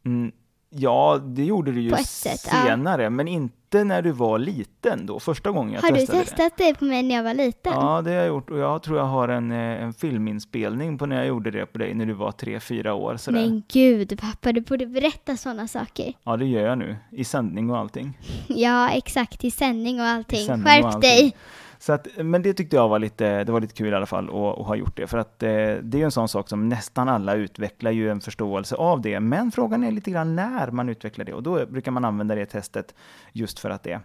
Mm, 0.04 0.32
ja, 0.70 1.20
det 1.24 1.44
gjorde 1.44 1.72
du 1.72 1.80
ju 1.80 1.96
sätt, 1.96 2.40
ja. 2.52 2.62
senare, 2.66 3.10
men 3.10 3.28
inte 3.28 3.84
när 3.84 4.02
du 4.02 4.12
var 4.12 4.38
liten 4.38 5.06
då, 5.06 5.20
första 5.20 5.50
gången 5.50 5.74
jag 5.74 5.82
Har 5.82 5.90
du 5.90 5.96
testade 5.96 6.18
det. 6.18 6.24
testat 6.24 6.52
det 6.56 6.74
på 6.74 6.84
mig 6.84 7.02
när 7.02 7.14
jag 7.14 7.22
var 7.22 7.34
liten? 7.34 7.72
Ja, 7.72 8.02
det 8.02 8.10
har 8.10 8.16
jag 8.16 8.26
gjort 8.26 8.50
och 8.50 8.58
jag 8.58 8.82
tror 8.82 8.98
jag 8.98 9.04
har 9.04 9.28
en, 9.28 9.50
eh, 9.52 9.82
en 9.82 9.92
filminspelning 9.92 10.98
på 10.98 11.06
när 11.06 11.16
jag 11.16 11.26
gjorde 11.26 11.50
det 11.50 11.66
på 11.66 11.78
dig 11.78 11.94
när 11.94 12.06
du 12.06 12.12
var 12.12 12.32
tre, 12.32 12.60
fyra 12.60 12.94
år 12.94 13.16
sådär. 13.16 13.40
Men 13.40 13.62
gud 13.72 14.20
pappa, 14.20 14.52
du 14.52 14.60
borde 14.60 14.86
berätta 14.86 15.36
sådana 15.36 15.68
saker. 15.68 16.12
Ja, 16.24 16.36
det 16.36 16.46
gör 16.46 16.62
jag 16.66 16.78
nu, 16.78 16.96
i 17.10 17.24
sändning 17.24 17.70
och 17.70 17.78
allting. 17.78 18.18
Ja, 18.48 18.90
exakt, 18.90 19.44
i 19.44 19.50
sändning 19.50 20.00
och 20.00 20.06
allting. 20.06 20.46
sändning 20.46 20.66
Skärp 20.72 20.84
och 20.84 20.88
allting. 20.90 21.10
dig! 21.10 21.36
Så 21.82 21.92
att, 21.92 22.08
men 22.16 22.42
det 22.42 22.54
tyckte 22.54 22.76
jag 22.76 22.88
var 22.88 22.98
lite, 22.98 23.44
det 23.44 23.52
var 23.52 23.60
lite 23.60 23.74
kul 23.74 23.92
i 23.92 23.96
alla 23.96 24.06
fall 24.06 24.28
att, 24.28 24.58
att 24.60 24.66
ha 24.66 24.76
gjort 24.76 24.96
det. 24.96 25.06
För 25.06 25.18
att 25.18 25.42
eh, 25.42 25.48
det 25.82 25.94
är 25.94 25.98
ju 25.98 26.04
en 26.04 26.10
sån 26.10 26.28
sak 26.28 26.48
som 26.48 26.68
nästan 26.68 27.08
alla 27.08 27.34
utvecklar 27.34 27.90
ju 27.90 28.10
en 28.10 28.20
förståelse 28.20 28.74
av 28.76 29.00
det. 29.00 29.20
Men 29.20 29.52
frågan 29.52 29.84
är 29.84 29.90
lite 29.90 30.10
grann 30.10 30.36
när 30.36 30.70
man 30.70 30.88
utvecklar 30.88 31.24
det. 31.24 31.32
Och 31.32 31.42
då 31.42 31.66
brukar 31.66 31.90
man 31.90 32.04
använda 32.04 32.34
det 32.34 32.46
testet 32.46 32.94
just 33.32 33.58
för 33.58 33.70
att 33.70 33.82
det 33.82 34.00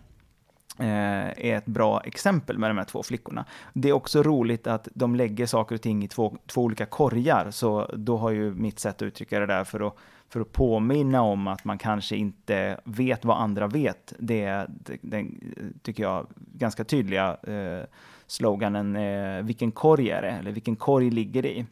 eh, 0.79 1.45
är 1.45 1.57
ett 1.57 1.65
bra 1.65 2.01
exempel 2.01 2.57
med 2.57 2.69
de 2.69 2.77
här 2.77 2.85
två 2.85 3.03
flickorna. 3.03 3.45
Det 3.73 3.89
är 3.89 3.93
också 3.93 4.23
roligt 4.23 4.67
att 4.67 4.87
de 4.93 5.15
lägger 5.15 5.45
saker 5.45 5.75
och 5.75 5.81
ting 5.81 6.03
i 6.03 6.07
två, 6.07 6.37
två 6.47 6.61
olika 6.61 6.85
korgar, 6.85 7.51
så 7.51 7.91
då 7.93 8.17
har 8.17 8.29
ju 8.29 8.53
mitt 8.53 8.79
sätt 8.79 8.95
att 8.95 9.01
uttrycka 9.01 9.39
det 9.39 9.45
där 9.45 9.63
för 9.63 9.87
att, 9.87 9.95
för 10.29 10.41
att 10.41 10.51
påminna 10.51 11.21
om 11.21 11.47
att 11.47 11.65
man 11.65 11.77
kanske 11.77 12.15
inte 12.15 12.79
vet 12.83 13.25
vad 13.25 13.41
andra 13.41 13.67
vet. 13.67 14.13
Det 14.19 14.43
är 14.43 14.69
den, 15.01 15.53
tycker 15.81 16.03
jag, 16.03 16.27
ganska 16.35 16.83
tydliga 16.83 17.37
eh, 17.43 17.85
sloganen 18.27 18.95
eh, 18.95 19.43
“Vilken 19.43 19.71
korg 19.71 20.09
är 20.09 20.21
det?” 20.21 20.31
eller 20.31 20.51
“Vilken 20.51 20.75
korg 20.75 21.09
ligger 21.09 21.41
det 21.41 21.57
i?” 21.57 21.65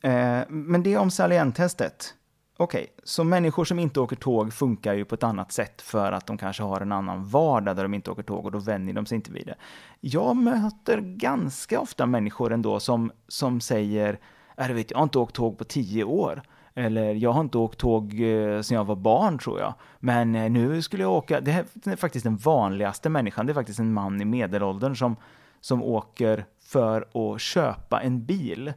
eh, 0.00 0.40
Men 0.48 0.82
det 0.82 0.96
om 0.96 1.10
salienttestet. 1.10 2.14
Okej, 2.56 2.86
så 3.04 3.24
människor 3.24 3.64
som 3.64 3.78
inte 3.78 4.00
åker 4.00 4.16
tåg 4.16 4.52
funkar 4.52 4.94
ju 4.94 5.04
på 5.04 5.14
ett 5.14 5.22
annat 5.22 5.52
sätt 5.52 5.82
för 5.82 6.12
att 6.12 6.26
de 6.26 6.38
kanske 6.38 6.62
har 6.62 6.80
en 6.80 6.92
annan 6.92 7.24
vardag 7.24 7.76
där 7.76 7.82
de 7.82 7.94
inte 7.94 8.10
åker 8.10 8.22
tåg 8.22 8.44
och 8.44 8.52
då 8.52 8.58
vänjer 8.58 8.94
de 8.94 9.06
sig 9.06 9.16
inte 9.16 9.32
vid 9.32 9.46
det. 9.46 9.54
Jag 10.00 10.36
möter 10.36 11.00
ganska 11.00 11.80
ofta 11.80 12.06
människor 12.06 12.52
ändå 12.52 12.80
som, 12.80 13.12
som 13.28 13.60
säger 13.60 14.18
"Äh, 14.56 14.68
vet, 14.68 14.90
jag 14.90 14.98
har 14.98 15.02
inte 15.02 15.18
åkt 15.18 15.34
tåg 15.34 15.58
på 15.58 15.64
tio 15.64 16.04
år. 16.04 16.42
Eller 16.76 17.14
jag 17.14 17.32
har 17.32 17.40
inte 17.40 17.58
åkt 17.58 17.78
tåg 17.78 18.20
eh, 18.20 18.60
sedan 18.60 18.76
jag 18.76 18.84
var 18.84 18.96
barn 18.96 19.38
tror 19.38 19.60
jag. 19.60 19.74
Men 19.98 20.34
eh, 20.34 20.50
nu 20.50 20.82
skulle 20.82 21.02
jag 21.02 21.12
åka, 21.12 21.40
det 21.40 21.50
här 21.50 21.64
är 21.84 21.96
faktiskt 21.96 22.24
den 22.24 22.36
vanligaste 22.36 23.08
människan, 23.08 23.46
det 23.46 23.52
är 23.52 23.54
faktiskt 23.54 23.78
en 23.78 23.92
man 23.92 24.20
i 24.20 24.24
medelåldern 24.24 24.96
som, 24.96 25.16
som 25.60 25.82
åker 25.82 26.44
för 26.64 27.32
att 27.34 27.40
köpa 27.40 28.00
en 28.00 28.24
bil. 28.24 28.72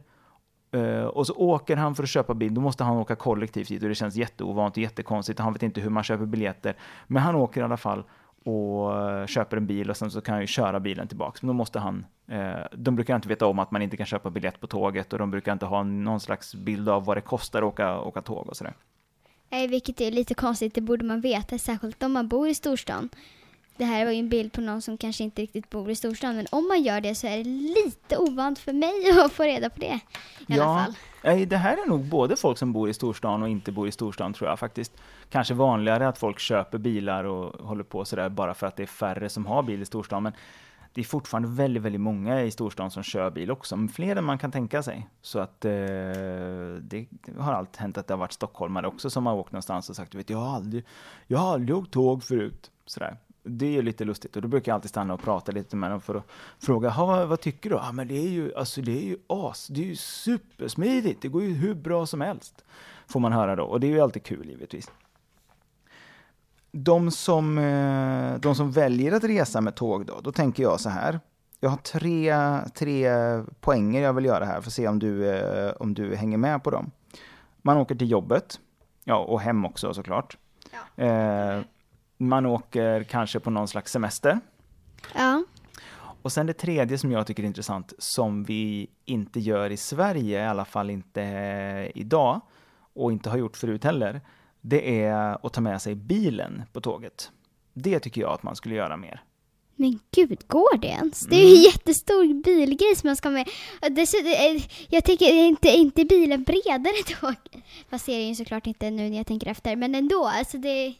Uh, 0.76 1.04
och 1.04 1.26
så 1.26 1.34
åker 1.34 1.76
han 1.76 1.94
för 1.94 2.02
att 2.02 2.08
köpa 2.08 2.34
bil, 2.34 2.54
då 2.54 2.60
måste 2.60 2.84
han 2.84 2.96
åka 2.96 3.16
kollektivt 3.16 3.68
dit 3.68 3.82
och 3.82 3.88
det 3.88 3.94
känns 3.94 4.16
jätteovant 4.16 4.76
och 4.76 4.82
jättekonstigt. 4.82 5.40
Han 5.40 5.52
vet 5.52 5.62
inte 5.62 5.80
hur 5.80 5.90
man 5.90 6.02
köper 6.02 6.26
biljetter. 6.26 6.76
Men 7.06 7.22
han 7.22 7.34
åker 7.34 7.60
i 7.60 7.64
alla 7.64 7.76
fall 7.76 8.04
och 8.44 9.10
eh, 9.10 9.26
köper 9.26 9.56
en 9.56 9.66
bil 9.66 9.90
och 9.90 9.96
sen 9.96 10.10
så 10.10 10.20
kan 10.20 10.32
han 10.32 10.40
ju 10.42 10.46
köra 10.46 10.80
bilen 10.80 11.08
tillbaks. 11.08 11.42
Men 11.42 11.46
då 11.46 11.52
måste 11.52 11.78
han, 11.78 12.06
eh, 12.28 12.66
de 12.72 12.96
brukar 12.96 13.16
inte 13.16 13.28
veta 13.28 13.46
om 13.46 13.58
att 13.58 13.70
man 13.70 13.82
inte 13.82 13.96
kan 13.96 14.06
köpa 14.06 14.30
biljett 14.30 14.60
på 14.60 14.66
tåget 14.66 15.12
och 15.12 15.18
de 15.18 15.30
brukar 15.30 15.52
inte 15.52 15.66
ha 15.66 15.82
någon 15.82 16.20
slags 16.20 16.54
bild 16.54 16.88
av 16.88 17.04
vad 17.04 17.16
det 17.16 17.20
kostar 17.20 17.62
att 17.62 17.68
åka, 17.68 18.00
åka 18.00 18.22
tåg 18.22 18.48
och 18.48 18.56
sådär. 18.56 18.74
Nej, 19.50 19.68
vilket 19.68 20.00
är 20.00 20.10
lite 20.10 20.34
konstigt, 20.34 20.74
det 20.74 20.80
borde 20.80 21.04
man 21.04 21.20
veta, 21.20 21.58
särskilt 21.58 22.02
om 22.02 22.12
man 22.12 22.28
bor 22.28 22.48
i 22.48 22.54
storstan. 22.54 23.08
Det 23.78 23.84
här 23.84 24.04
var 24.04 24.12
ju 24.12 24.18
en 24.18 24.28
bild 24.28 24.52
på 24.52 24.60
någon 24.60 24.82
som 24.82 24.98
kanske 24.98 25.24
inte 25.24 25.42
riktigt 25.42 25.70
bor 25.70 25.90
i 25.90 25.94
storstan, 25.94 26.36
men 26.36 26.46
om 26.50 26.68
man 26.68 26.82
gör 26.82 27.00
det 27.00 27.14
så 27.14 27.26
är 27.26 27.36
det 27.36 27.44
lite 27.44 28.16
ovant 28.16 28.58
för 28.58 28.72
mig 28.72 29.20
att 29.24 29.32
få 29.32 29.42
reda 29.42 29.70
på 29.70 29.80
det. 29.80 30.00
I 30.46 30.60
alla 30.60 30.94
fall. 31.22 31.48
Det 31.48 31.56
här 31.56 31.72
är 31.72 31.88
nog 31.88 32.04
både 32.04 32.36
folk 32.36 32.58
som 32.58 32.72
bor 32.72 32.88
i 32.88 32.94
storstan 32.94 33.42
och 33.42 33.48
inte 33.48 33.72
bor 33.72 33.88
i 33.88 33.92
storstan 33.92 34.32
tror 34.32 34.50
jag 34.50 34.58
faktiskt. 34.58 34.92
Kanske 35.30 35.54
vanligare 35.54 36.08
att 36.08 36.18
folk 36.18 36.38
köper 36.38 36.78
bilar 36.78 37.24
och 37.24 37.66
håller 37.66 37.84
på 37.84 38.04
sådär 38.04 38.28
bara 38.28 38.54
för 38.54 38.66
att 38.66 38.76
det 38.76 38.82
är 38.82 38.86
färre 38.86 39.28
som 39.28 39.46
har 39.46 39.62
bil 39.62 39.82
i 39.82 39.84
storstan. 39.84 40.22
Men 40.22 40.32
det 40.92 41.00
är 41.00 41.04
fortfarande 41.04 41.48
väldigt, 41.48 41.82
väldigt 41.82 42.00
många 42.00 42.42
i 42.42 42.50
storstan 42.50 42.90
som 42.90 43.02
kör 43.02 43.30
bil 43.30 43.50
också. 43.50 43.76
Men 43.76 43.88
fler 43.88 44.16
än 44.16 44.24
man 44.24 44.38
kan 44.38 44.52
tänka 44.52 44.82
sig. 44.82 45.08
Så 45.22 45.38
att 45.38 45.64
eh, 45.64 45.70
det 46.80 47.06
har 47.38 47.52
alltid 47.52 47.80
hänt 47.80 47.98
att 47.98 48.06
det 48.06 48.14
har 48.14 48.18
varit 48.18 48.32
stockholmare 48.32 48.86
också 48.86 49.10
som 49.10 49.26
har 49.26 49.34
åkt 49.34 49.52
någonstans 49.52 49.90
och 49.90 49.96
sagt 49.96 50.12
du 50.12 50.18
vet, 50.18 50.30
jag 50.30 50.38
har 50.38 50.56
aldrig, 50.56 50.84
jag 51.26 51.38
har 51.38 51.52
aldrig 51.52 51.76
åkt 51.76 51.90
tåg 51.90 52.24
förut. 52.24 52.70
Sådär. 52.86 53.16
Det 53.42 53.66
är 53.66 53.70
ju 53.70 53.82
lite 53.82 54.04
lustigt 54.04 54.36
och 54.36 54.42
då 54.42 54.48
brukar 54.48 54.72
jag 54.72 54.74
alltid 54.74 54.90
stanna 54.90 55.14
och 55.14 55.20
prata 55.22 55.52
lite 55.52 55.76
med 55.76 55.90
dem 55.90 56.00
för 56.00 56.14
att 56.14 56.24
fråga, 56.58 56.90
"Ha, 56.90 57.26
vad, 57.26 57.40
tycker 57.40 57.70
du? 57.70 57.76
Ja, 57.76 57.92
men 57.92 58.08
det 58.08 58.14
är 58.18 58.28
ju, 58.28 58.54
alltså 58.54 58.80
det 58.80 58.92
är 58.98 59.02
ju 59.04 59.16
as, 59.26 59.66
det 59.66 59.80
är 59.80 59.84
ju 59.86 59.96
supersmidigt, 59.96 61.22
det 61.22 61.28
går 61.28 61.42
ju 61.42 61.54
hur 61.54 61.74
bra 61.74 62.06
som 62.06 62.20
helst. 62.20 62.64
Får 63.06 63.20
man 63.20 63.32
höra 63.32 63.56
då, 63.56 63.64
och 63.64 63.80
det 63.80 63.86
är 63.86 63.90
ju 63.90 64.00
alltid 64.00 64.22
kul 64.22 64.48
givetvis. 64.48 64.90
De 66.72 67.10
som, 67.10 67.58
eh, 67.58 68.40
de 68.40 68.54
som 68.54 68.70
väljer 68.72 69.12
att 69.12 69.24
resa 69.24 69.60
med 69.60 69.74
tåg 69.74 70.06
då, 70.06 70.20
då 70.22 70.32
tänker 70.32 70.62
jag 70.62 70.80
så 70.80 70.88
här. 70.88 71.20
Jag 71.60 71.70
har 71.70 71.76
tre, 71.76 72.34
tre 72.74 73.08
poänger 73.60 74.02
jag 74.02 74.12
vill 74.12 74.24
göra 74.24 74.44
här, 74.44 74.60
för 74.60 74.68
att 74.70 74.72
se 74.74 74.88
om 74.88 74.98
du, 74.98 75.28
eh, 75.28 75.72
om 75.80 75.94
du 75.94 76.16
hänger 76.16 76.38
med 76.38 76.62
på 76.64 76.70
dem. 76.70 76.90
Man 77.62 77.76
åker 77.76 77.94
till 77.94 78.10
jobbet, 78.10 78.60
ja, 79.04 79.16
och 79.16 79.40
hem 79.40 79.64
också 79.64 79.94
såklart. 79.94 80.36
Eh, 80.96 81.60
man 82.18 82.46
åker 82.46 83.02
kanske 83.02 83.40
på 83.40 83.50
någon 83.50 83.68
slags 83.68 83.92
semester. 83.92 84.40
Ja. 85.14 85.44
Och 86.22 86.32
sen 86.32 86.46
det 86.46 86.52
tredje 86.52 86.98
som 86.98 87.12
jag 87.12 87.26
tycker 87.26 87.42
är 87.42 87.46
intressant, 87.46 87.92
som 87.98 88.44
vi 88.44 88.90
inte 89.04 89.40
gör 89.40 89.70
i 89.70 89.76
Sverige, 89.76 90.42
i 90.42 90.46
alla 90.46 90.64
fall 90.64 90.90
inte 90.90 91.22
idag, 91.94 92.40
och 92.94 93.12
inte 93.12 93.30
har 93.30 93.36
gjort 93.36 93.56
förut 93.56 93.84
heller, 93.84 94.20
det 94.60 95.02
är 95.04 95.46
att 95.46 95.52
ta 95.52 95.60
med 95.60 95.82
sig 95.82 95.94
bilen 95.94 96.62
på 96.72 96.80
tåget. 96.80 97.30
Det 97.74 98.00
tycker 98.00 98.20
jag 98.20 98.32
att 98.32 98.42
man 98.42 98.56
skulle 98.56 98.74
göra 98.74 98.96
mer. 98.96 99.22
Men 99.80 99.98
gud, 100.14 100.38
går 100.48 100.76
det 100.78 100.88
ens? 100.88 101.20
Det 101.20 101.36
är 101.36 101.40
Mm. 101.40 101.50
ju 101.50 101.56
en 101.56 101.62
jättestor 101.62 102.42
bilgrej 102.42 102.96
som 102.96 103.08
man 103.08 103.16
ska 103.16 103.30
med. 103.30 103.48
Dessutom, 103.90 104.26
eh, 104.32 104.62
jag 104.88 105.04
tänker, 105.04 105.26
är 105.26 105.46
inte, 105.46 105.68
inte 105.68 106.04
bilen 106.04 106.42
bredare 106.44 107.02
tåg? 107.20 107.34
Fast 107.90 108.06
det 108.06 108.12
är 108.12 108.18
den 108.18 108.28
ju 108.28 108.34
såklart 108.34 108.66
inte 108.66 108.90
nu 108.90 109.10
när 109.10 109.16
jag 109.16 109.26
tänker 109.26 109.46
efter, 109.50 109.76
men 109.76 109.94
ändå. 109.94 110.24
Alltså 110.26 110.58
det, 110.58 110.94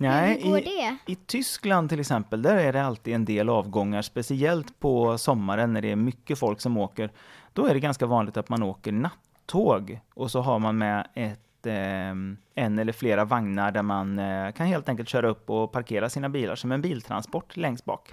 Nej, 0.00 0.40
hur 0.42 0.50
går 0.50 0.58
i, 0.58 0.62
det? 0.64 1.12
I 1.12 1.16
Tyskland 1.26 1.88
till 1.88 2.00
exempel, 2.00 2.42
där 2.42 2.56
är 2.56 2.72
det 2.72 2.82
alltid 2.84 3.14
en 3.14 3.24
del 3.24 3.48
avgångar, 3.48 4.02
speciellt 4.02 4.80
på 4.80 5.18
sommaren 5.18 5.72
när 5.72 5.82
det 5.82 5.90
är 5.90 5.96
mycket 5.96 6.38
folk 6.38 6.60
som 6.60 6.76
åker. 6.76 7.10
Då 7.52 7.66
är 7.66 7.74
det 7.74 7.80
ganska 7.80 8.06
vanligt 8.06 8.36
att 8.36 8.48
man 8.48 8.62
åker 8.62 8.92
nattåg 8.92 10.00
och 10.14 10.30
så 10.30 10.40
har 10.40 10.58
man 10.58 10.78
med 10.78 11.08
ett, 11.14 11.40
eh, 11.66 12.10
en 12.54 12.78
eller 12.78 12.92
flera 12.92 13.24
vagnar 13.24 13.70
där 13.72 13.82
man 13.82 14.18
eh, 14.18 14.52
kan 14.52 14.66
helt 14.66 14.88
enkelt 14.88 15.08
köra 15.08 15.28
upp 15.28 15.50
och 15.50 15.72
parkera 15.72 16.08
sina 16.08 16.28
bilar 16.28 16.54
som 16.54 16.72
en 16.72 16.82
biltransport 16.82 17.56
längst 17.56 17.84
bak. 17.84 18.12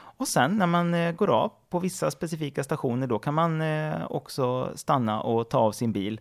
Och 0.00 0.28
sen 0.28 0.58
när 0.58 0.66
man 0.66 0.94
eh, 0.94 1.12
går 1.12 1.30
av 1.30 1.52
på 1.70 1.78
vissa 1.78 2.10
specifika 2.10 2.64
stationer, 2.64 3.06
då 3.06 3.18
kan 3.18 3.34
man 3.34 3.60
eh, 3.60 4.06
också 4.10 4.72
stanna 4.74 5.20
och 5.20 5.48
ta 5.48 5.58
av 5.58 5.72
sin 5.72 5.92
bil. 5.92 6.20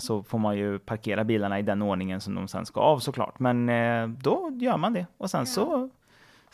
Så 0.00 0.22
får 0.22 0.38
man 0.38 0.56
ju 0.56 0.78
parkera 0.78 1.24
bilarna 1.24 1.58
i 1.58 1.62
den 1.62 1.82
ordningen 1.82 2.20
som 2.20 2.34
de 2.34 2.48
sen 2.48 2.66
ska 2.66 2.80
av 2.80 2.98
såklart. 2.98 3.38
Men 3.38 3.66
då 4.20 4.50
gör 4.52 4.76
man 4.76 4.92
det 4.92 5.06
och 5.18 5.30
sen, 5.30 5.46
så, 5.46 5.90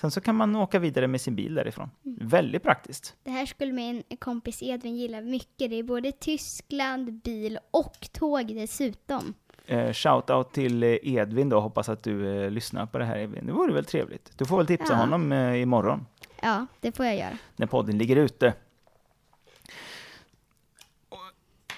sen 0.01 0.11
så 0.11 0.21
kan 0.21 0.35
man 0.35 0.57
åka 0.57 0.79
vidare 0.79 1.07
med 1.07 1.21
sin 1.21 1.37
bil 1.37 1.55
därifrån. 1.55 1.91
Väldigt 2.21 2.63
praktiskt. 2.63 3.17
Det 3.23 3.31
här 3.31 3.47
skulle 3.47 3.73
min 3.73 4.03
kompis 4.19 4.63
Edvin 4.63 4.97
gilla 4.97 5.21
mycket. 5.21 5.71
Det 5.71 5.79
är 5.79 5.83
både 5.83 6.13
Tyskland, 6.13 7.13
bil 7.13 7.59
och 7.71 8.09
tåg 8.13 8.47
dessutom. 8.55 9.35
Eh, 9.67 9.93
Shoutout 9.93 10.53
till 10.53 10.83
eh, 10.83 10.97
Edvin 11.03 11.49
då, 11.49 11.61
hoppas 11.61 11.89
att 11.89 12.03
du 12.03 12.45
eh, 12.45 12.51
lyssnar 12.51 12.87
på 12.87 12.99
det 12.99 13.05
här 13.05 13.19
Edvin. 13.19 13.47
Det 13.47 13.53
vore 13.53 13.73
väl 13.73 13.85
trevligt. 13.85 14.33
Du 14.39 14.45
får 14.45 14.57
väl 14.57 14.67
tipsa 14.67 14.93
Ja. 14.93 14.97
honom 14.99 15.33
eh, 15.33 15.63
imorgon 15.63 16.07
Ja, 16.43 16.67
det 16.81 16.93
får 16.93 17.07
jag 17.07 17.17
göra. 17.17 17.39
när 17.57 17.67
podden 17.67 17.99
ligger 17.99 18.17
ute. 18.17 18.55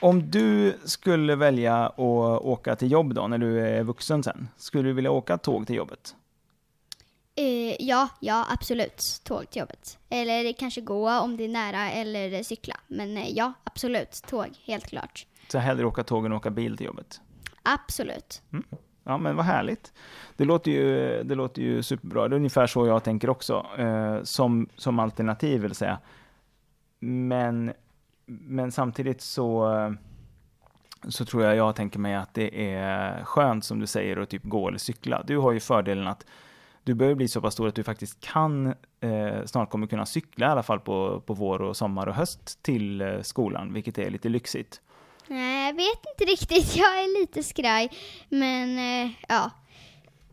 Om 0.00 0.30
du 0.30 0.76
skulle 0.84 1.36
välja 1.36 1.86
att 1.86 1.98
åka 1.98 2.76
till 2.76 2.90
jobb 2.92 3.14
då, 3.14 3.26
när 3.26 3.38
du 3.38 3.60
är 3.60 3.82
vuxen 3.82 4.22
sen, 4.22 4.48
skulle 4.56 4.88
du 4.88 4.92
vilja 4.92 5.10
åka 5.10 5.38
tåg 5.38 5.66
till 5.66 5.76
jobbet? 5.76 6.14
Eh, 7.36 7.76
ja, 7.78 8.08
ja, 8.20 8.46
absolut. 8.50 9.20
Tåg 9.24 9.50
till 9.50 9.60
jobbet. 9.60 9.98
Eller 10.08 10.52
kanske 10.52 10.80
gå 10.80 11.10
om 11.10 11.36
det 11.36 11.44
är 11.44 11.48
nära 11.48 11.90
eller 11.90 12.42
cykla. 12.42 12.76
Men 12.86 13.16
eh, 13.16 13.30
ja, 13.30 13.52
absolut. 13.64 14.22
Tåg, 14.28 14.48
helt 14.64 14.86
klart. 14.86 15.26
Så 15.48 15.58
hellre 15.58 15.86
åka 15.86 16.04
tåg 16.04 16.26
än 16.26 16.32
åka 16.32 16.50
bil 16.50 16.76
till 16.76 16.86
jobbet? 16.86 17.20
Absolut. 17.62 18.42
Ja, 19.04 19.18
men 19.18 19.36
vad 19.36 19.44
härligt. 19.44 19.92
Det 20.36 20.44
låter 20.44 20.70
ju, 20.70 21.22
det 21.22 21.34
låter 21.34 21.62
ju 21.62 21.82
superbra. 21.82 22.28
Det 22.28 22.34
är 22.34 22.36
ungefär 22.36 22.66
så 22.66 22.86
jag 22.86 23.04
tänker 23.04 23.30
också, 23.30 23.66
eh, 23.78 24.22
som, 24.22 24.68
som 24.76 24.98
alternativ 24.98 25.60
vill 25.62 25.74
säga. 25.74 25.98
Men, 26.98 27.72
men 28.26 28.72
samtidigt 28.72 29.20
så, 29.20 29.70
så 31.08 31.24
tror 31.24 31.42
jag 31.44 31.56
jag 31.56 31.76
tänker 31.76 31.98
mig 31.98 32.14
att 32.14 32.34
det 32.34 32.74
är 32.74 33.24
skönt 33.24 33.64
som 33.64 33.80
du 33.80 33.86
säger 33.86 34.16
att 34.16 34.30
typ 34.30 34.44
gå 34.44 34.68
eller 34.68 34.78
cykla. 34.78 35.22
Du 35.26 35.38
har 35.38 35.52
ju 35.52 35.60
fördelen 35.60 36.06
att 36.06 36.26
du 36.86 36.94
börjar 36.94 37.14
bli 37.14 37.28
så 37.28 37.40
pass 37.40 37.54
stor 37.54 37.68
att 37.68 37.74
du 37.74 37.84
faktiskt 37.84 38.20
kan, 38.20 38.66
eh, 39.00 39.44
snart 39.46 39.70
kommer 39.70 39.86
kunna 39.86 40.06
cykla 40.06 40.46
i 40.46 40.48
alla 40.50 40.62
fall 40.62 40.80
på, 40.80 41.20
på 41.26 41.34
vår 41.34 41.62
och 41.62 41.76
sommar 41.76 42.06
och 42.06 42.14
höst 42.14 42.62
till 42.62 43.00
eh, 43.00 43.20
skolan, 43.22 43.72
vilket 43.72 43.98
är 43.98 44.10
lite 44.10 44.28
lyxigt. 44.28 44.80
Nej, 45.26 45.66
jag 45.66 45.74
vet 45.74 46.04
inte 46.12 46.32
riktigt. 46.32 46.76
Jag 46.82 46.86
är 47.02 47.20
lite 47.20 47.42
skraj. 47.42 47.88
Men 48.28 48.78
eh, 48.78 49.10
ja, 49.28 49.50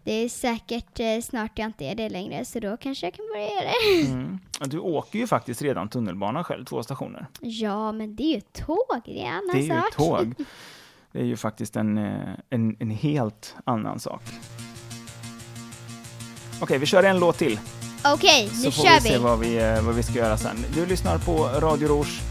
det 0.03 0.11
är 0.13 0.29
säkert 0.29 0.99
eh, 0.99 1.21
snart 1.23 1.59
jag 1.59 1.65
inte 1.65 1.85
är 1.85 1.95
det 1.95 2.09
längre. 2.09 2.45
Så 2.45 2.59
då 2.59 2.77
kanske 2.77 3.05
jag 3.05 3.13
kan 3.13 3.25
börja 3.33 3.49
göra 3.49 3.61
det. 3.65 4.07
Mm. 4.13 4.39
Du 4.65 4.79
åker 4.79 5.19
ju 5.19 5.27
faktiskt 5.27 5.61
redan 5.61 5.89
tunnelbana 5.89 6.43
själv, 6.43 6.65
två 6.65 6.83
stationer. 6.83 7.25
Ja, 7.39 7.91
men 7.91 8.15
det 8.15 8.23
är 8.23 8.35
ju 8.35 8.41
tåg. 8.41 9.01
Det 9.05 9.21
är 9.21 9.25
en 9.27 9.33
annan 9.33 9.49
Det 9.53 9.59
är 9.59 9.61
ju 9.61 9.69
sak. 9.69 9.89
ett 9.89 9.95
tåg. 9.97 10.33
Det 11.11 11.19
är 11.19 11.25
ju 11.25 11.37
faktiskt 11.37 11.75
en, 11.75 11.97
eh, 11.97 12.35
en, 12.49 12.75
en 12.79 12.89
helt 12.89 13.55
annan 13.65 13.99
sak. 13.99 14.21
Okej, 16.63 16.77
vi 16.77 16.85
kör 16.85 17.03
en 17.03 17.19
låt 17.19 17.37
till. 17.37 17.59
Okej, 18.05 18.49
Så 18.53 18.65
nu 18.65 18.71
får 18.71 18.83
kör 18.83 18.95
vi 18.95 19.01
se 19.09 19.17
vi. 19.17 19.23
vad 19.23 19.39
vi, 19.39 19.57
eh, 19.57 19.81
vad 19.81 19.95
vi 19.95 20.03
ska 20.03 20.13
göra 20.13 20.37
sen. 20.37 20.65
Du 20.75 20.85
lyssnar 20.85 21.17
på 21.17 21.49
Radio 21.59 21.87
Rouge 21.87 22.21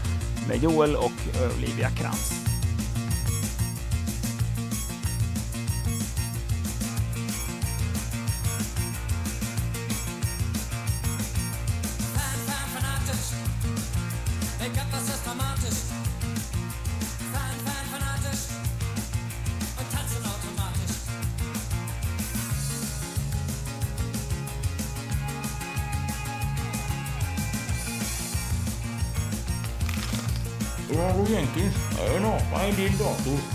med 0.47 0.63
Joel 0.63 0.95
och 0.95 1.11
Olivia 1.57 1.89
Krantz. 1.89 2.42
Är 32.63 32.69
en 32.69 32.93
apa 32.93 33.52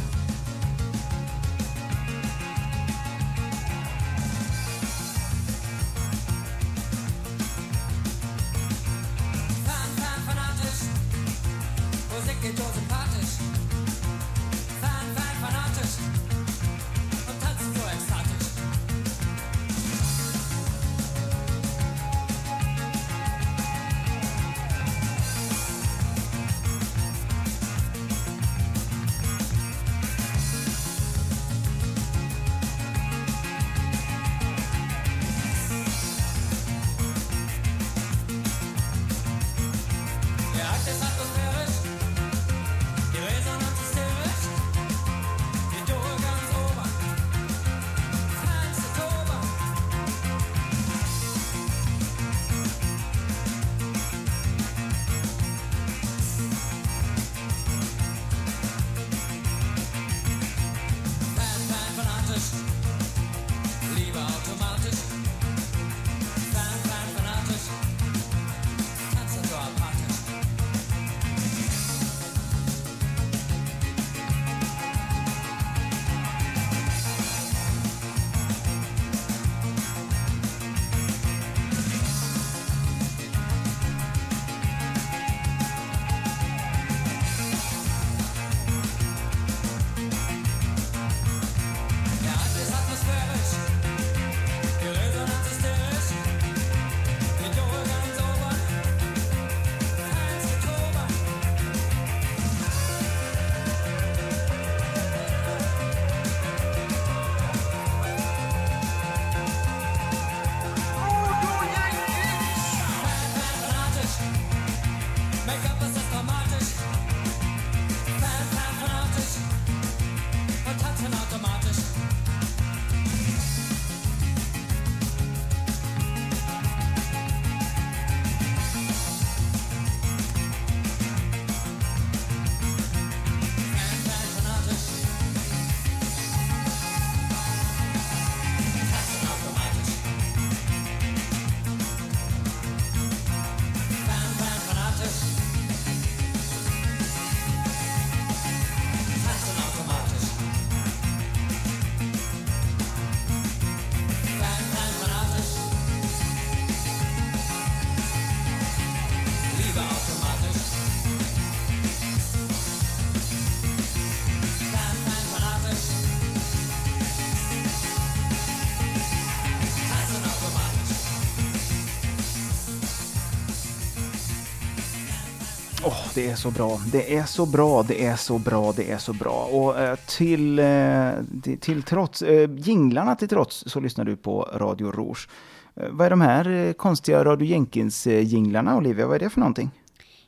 det 176.18 176.30
är 176.30 176.36
så 176.36 176.50
bra. 176.50 176.80
Det 176.92 177.16
är 177.16 177.24
så 177.24 177.46
bra, 177.46 177.82
det 177.82 178.06
är 178.06 178.16
så 178.16 178.38
bra, 178.38 178.72
det 178.72 178.90
är 178.90 178.98
så 178.98 179.12
bra. 179.12 179.44
Och 179.44 179.80
eh, 179.80 179.96
till, 179.96 180.58
eh, 180.58 181.12
till, 181.60 181.82
trots, 181.82 182.22
eh, 182.22 182.50
jinglarna 182.56 183.16
till 183.16 183.28
trots, 183.28 183.64
så 183.66 183.80
lyssnar 183.80 184.04
du 184.04 184.16
på 184.16 184.42
Radio 184.54 184.92
Rouge. 184.92 185.28
Eh, 185.76 185.88
vad 185.90 186.06
är 186.06 186.10
de 186.10 186.20
här 186.20 186.50
eh, 186.50 186.72
konstiga 186.72 187.24
Radio 187.24 187.48
Jenkins-jinglarna, 187.48 188.70
eh, 188.70 188.76
Olivia? 188.76 189.06
Vad 189.06 189.14
är 189.14 189.18
det 189.18 189.30
för 189.30 189.40
någonting? 189.40 189.70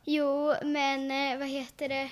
Jo, 0.05 0.53
men 0.63 1.11
eh, 1.11 1.39
vad 1.39 1.47
heter 1.47 1.89
det? 1.89 2.09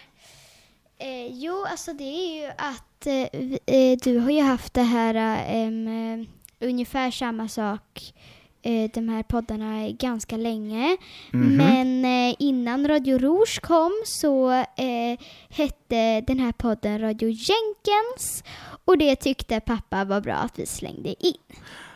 Eh, 0.97 1.27
jo, 1.27 1.65
alltså 1.71 1.93
det 1.93 2.03
är 2.03 2.41
ju 2.41 2.51
att 2.57 3.07
eh, 3.07 3.75
eh 3.75 3.97
du 4.03 4.19
har 4.19 4.31
ju 4.31 4.41
haft 4.41 4.73
det 4.73 4.83
här 4.83 5.15
eh, 5.15 5.67
eh 5.67 6.25
ungefär 6.59 7.11
samma 7.11 7.47
sak 7.47 8.13
eh, 8.61 8.89
de 8.93 9.09
här 9.09 9.23
poddarna 9.23 9.89
ganska 9.89 10.37
länge. 10.37 10.97
Mhm. 11.31 11.55
Men 11.57 12.05
eh, 12.05 12.35
innan 12.39 12.87
Radio 12.87 13.17
Rouge 13.17 13.61
kom 13.61 13.91
så 14.05 14.51
eh, 14.51 15.19
hette 15.49 16.21
den 16.21 16.39
här 16.39 16.51
podden 16.51 16.99
Radio 17.01 17.27
Jenkins 17.29 18.43
och 18.85 18.97
det 18.97 19.15
tyckte 19.15 19.59
pappa 19.59 20.05
var 20.05 20.21
bra 20.21 20.33
att 20.35 20.59
vi 20.59 20.65
slängde 20.65 21.09
in. 21.25 21.33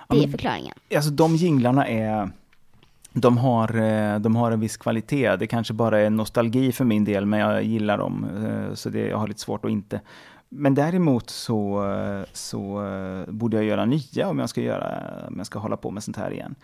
Det 0.09 0.17
är 0.17 0.21
men- 0.21 0.31
förklaringen. 0.31 0.73
Alltså 0.95 1.11
de 1.11 1.35
jinglarna 1.35 1.87
är... 1.87 2.29
De 3.15 3.37
har, 3.37 3.75
eh, 3.81 4.19
de 4.19 4.35
har 4.35 4.51
en 4.51 4.59
viss 4.59 4.77
kvalitet. 4.77 5.35
Det 5.35 5.47
kanske 5.47 5.73
bara 5.73 5.99
är 5.99 6.09
nostalgi 6.09 6.71
för 6.71 6.85
min 6.85 7.03
del, 7.05 7.25
men 7.25 7.39
jag 7.39 7.63
gillar 7.63 7.97
dem. 7.97 8.27
eh, 8.69 8.73
Så 8.75 8.89
det, 8.89 8.99
jag 9.07 9.17
har 9.17 9.27
lite 9.27 9.39
svårt 9.39 9.65
att 9.65 9.71
inte. 9.71 10.01
Men 10.55 10.75
däremot 10.75 11.29
så, 11.29 11.85
så 12.33 12.85
eh, 12.85 13.33
borde 13.33 13.57
jag 13.57 13.65
göra 13.65 13.85
nya 13.85 14.27
om 14.27 14.39
jag 14.39 14.49
ska, 14.49 14.61
göra, 14.61 15.03
om 15.27 15.37
jag 15.37 15.45
ska 15.45 15.59
hålla 15.59 15.77
på 15.77 15.91
med 15.91 16.03
sånt 16.03 16.17
här 16.17 16.31
igen. 16.31 16.55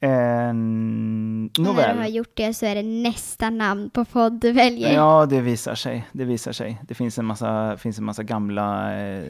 Eh, 0.00 0.08
när 0.52 1.94
du 1.94 1.98
har 1.98 2.06
gjort 2.06 2.32
det 2.34 2.54
så 2.54 2.66
är 2.66 2.74
det 2.74 2.82
nästa 2.82 3.50
namn 3.50 3.90
på 3.90 4.04
podd 4.04 4.40
du 4.40 4.52
väljer. 4.52 4.94
Ja, 4.94 5.26
det 5.26 5.40
visar 5.40 5.74
sig. 5.74 6.08
Det 6.12 6.24
visar 6.24 6.52
sig. 6.52 6.80
Det 6.88 6.94
finns 6.94 7.18
en 7.18 7.24
massa, 7.24 7.76
finns 7.76 7.98
en 7.98 8.04
massa 8.04 8.22
gamla 8.22 8.98
eh, 8.98 9.24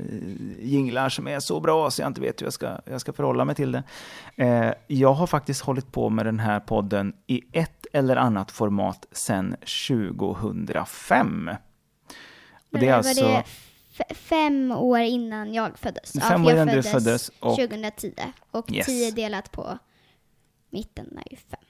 jinglar 0.61 1.09
som 1.09 1.29
är 1.29 1.41
så 1.41 1.61
bra 1.61 1.91
så 1.91 2.03
jag 2.03 2.07
inte 2.07 2.21
vet 2.21 2.41
hur 2.41 2.47
jag 2.47 2.53
ska, 2.53 2.79
jag 2.85 3.01
ska 3.01 3.13
förhålla 3.13 3.45
mig 3.45 3.55
till 3.55 3.73
det. 3.73 3.83
Eh, 4.37 4.73
jag 4.87 5.13
har 5.13 5.27
faktiskt 5.27 5.61
hållit 5.61 5.93
på 5.93 6.11
med 6.11 6.27
den 6.27 6.39
här 6.39 6.61
podden 6.61 7.13
i 7.27 7.43
ett 7.53 7.87
eller 7.93 8.17
annat 8.17 8.51
format 8.51 9.07
sedan 9.13 9.57
2005. 9.89 11.51
Och 12.73 12.79
det 12.79 12.89
är 12.89 12.95
alltså... 12.95 13.25
det 13.25 13.45
fem 14.15 14.73
år 14.73 14.99
innan 15.01 15.55
jag 15.55 15.79
föddes. 15.79 16.13
Fem 16.29 16.47
år 16.47 16.53
innan 16.53 16.67
du 16.67 16.83
föddes 16.83 17.29
och- 17.41 17.57
2010. 17.57 18.13
Och 18.51 18.73
Yes. 18.73 18.87
10 18.87 19.11
delat 19.11 19.53
på 19.53 19.79
mitten 20.71 21.19
är 21.27 21.31
ju 21.31 21.37
fem. 21.37 21.61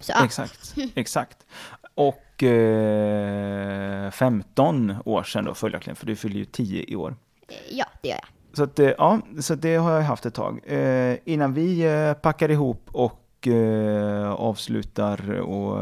Så 0.00 0.12
ja, 0.12 0.24
Exakt, 0.24 0.74
exakt. 0.94 1.46
Och 1.94 2.42
eh, 2.42 4.10
15 4.10 4.94
år 5.04 5.22
sedan 5.22 5.44
då 5.44 5.54
följaktligen, 5.54 5.96
för 5.96 6.06
du 6.06 6.16
fyller 6.16 6.36
ju 6.36 6.44
10 6.44 6.84
i 6.88 6.96
år. 6.96 7.16
eh, 7.48 7.56
ja, 7.76 7.86
det 8.02 8.08
gör 8.08 8.16
jag. 8.16 8.56
Så, 8.56 8.62
att, 8.62 8.78
eh, 8.78 8.90
ja, 8.98 9.20
så 9.40 9.54
det 9.54 9.76
har 9.76 9.92
jag 9.92 10.02
haft 10.02 10.26
ett 10.26 10.34
tag. 10.34 10.60
Eh, 10.66 11.16
innan 11.24 11.54
vi 11.54 11.80
eh, 11.80 12.12
packar 12.14 12.50
ihop 12.50 12.88
och 12.92 13.48
eh, 13.48 14.30
avslutar 14.32 15.30
och 15.40 15.80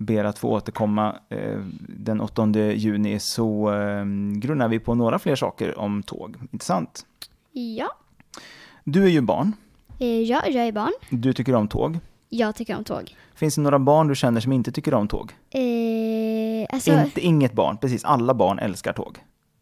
ber 0.00 0.24
att 0.24 0.38
få 0.38 0.48
återkomma 0.50 1.16
eh, 1.28 1.58
den 1.88 2.20
8 2.20 2.46
juni 2.72 3.18
så 3.20 3.72
eh, 3.74 4.04
grunnar 4.36 4.68
vi 4.68 4.78
på 4.78 4.94
några 4.94 5.18
fler 5.18 5.36
saker 5.36 5.78
om 5.78 6.02
tåg. 6.02 6.36
Inte 6.52 6.64
sant? 6.64 7.06
Ja, 7.52 7.88
Du 8.84 9.04
är 9.04 9.08
ju 9.08 9.20
barn. 9.20 9.52
eh, 9.98 10.06
ja, 10.20 10.42
jag 10.46 10.66
är 10.66 10.72
barn. 10.72 10.92
Du 11.10 11.32
tycker 11.32 11.54
om 11.54 11.68
tåg. 11.68 11.98
Jag 12.28 12.54
tycker 12.54 12.76
om 12.76 12.84
tåg. 12.84 13.16
Finns 13.34 13.54
det 13.54 13.60
några 13.60 13.78
barn 13.78 14.08
du 14.08 14.14
känner 14.14 14.40
som 14.40 14.52
inte 14.52 14.72
tycker 14.72 14.94
om 14.94 15.08
tåg? 15.08 15.32
Eh, 15.50 16.66
alltså, 16.74 16.92
Inte, 16.92 17.20
inget 17.20 17.52
barn, 17.52 17.76
precis. 17.78 18.04
Alla 18.04 18.34
barn 18.34 18.58
älskar 18.58 18.92
tåg. 18.92 19.18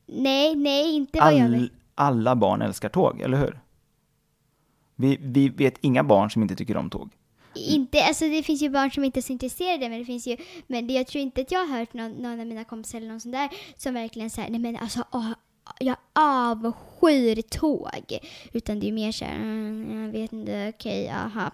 nej, 0.06 0.54
nej, 0.56 0.94
inte 0.96 1.18
vad 1.20 1.32
jag 1.34 1.40
All, 1.44 1.52
vill. 1.52 1.70
alla 1.94 2.36
barn 2.36 2.62
älskar 2.62 2.88
tåg, 2.88 3.20
eller 3.20 3.38
hur? 3.38 3.60
Vi, 4.96 5.18
vi 5.20 5.48
vet 5.48 5.74
inga 5.80 6.04
barn 6.04 6.30
som 6.30 6.42
inte 6.42 6.54
tycker 6.56 6.76
om 6.76 6.90
tåg. 6.90 7.10
Mm. 7.56 7.74
Inte, 7.74 8.04
alltså 8.04 8.28
det 8.28 8.42
finns 8.42 8.62
ju 8.62 8.70
barn 8.70 8.90
som 8.90 9.04
inte 9.04 9.20
är 9.20 9.22
så 9.22 9.32
intresserade 9.32 9.88
men 9.88 9.98
det 9.98 10.04
finns 10.04 10.26
ju, 10.26 10.36
men 10.66 10.86
det, 10.86 10.94
jag 10.94 11.06
tror 11.06 11.22
inte 11.22 11.40
att 11.40 11.52
jag 11.52 11.66
har 11.66 11.78
hört 11.78 11.94
någon, 11.94 12.12
någon 12.12 12.40
av 12.40 12.46
mina 12.46 12.64
kompisar 12.64 12.98
eller 12.98 13.08
någon 13.08 13.20
sån 13.20 13.32
där 13.32 13.48
som 13.76 13.94
verkligen 13.94 14.30
säger 14.30 14.50
nej 14.50 14.60
men 14.60 14.76
alltså 14.76 15.04
åh, 15.12 15.32
jag 15.78 15.96
avskyr 16.12 17.42
tåg. 17.42 18.18
Utan 18.52 18.80
det 18.80 18.88
är 18.88 18.92
mer 18.92 19.12
såhär, 19.12 19.34
mm, 19.36 20.02
jag 20.14 20.20
vet 20.20 20.32
inte, 20.32 20.72
okej, 20.76 21.08
aha. 21.08 21.50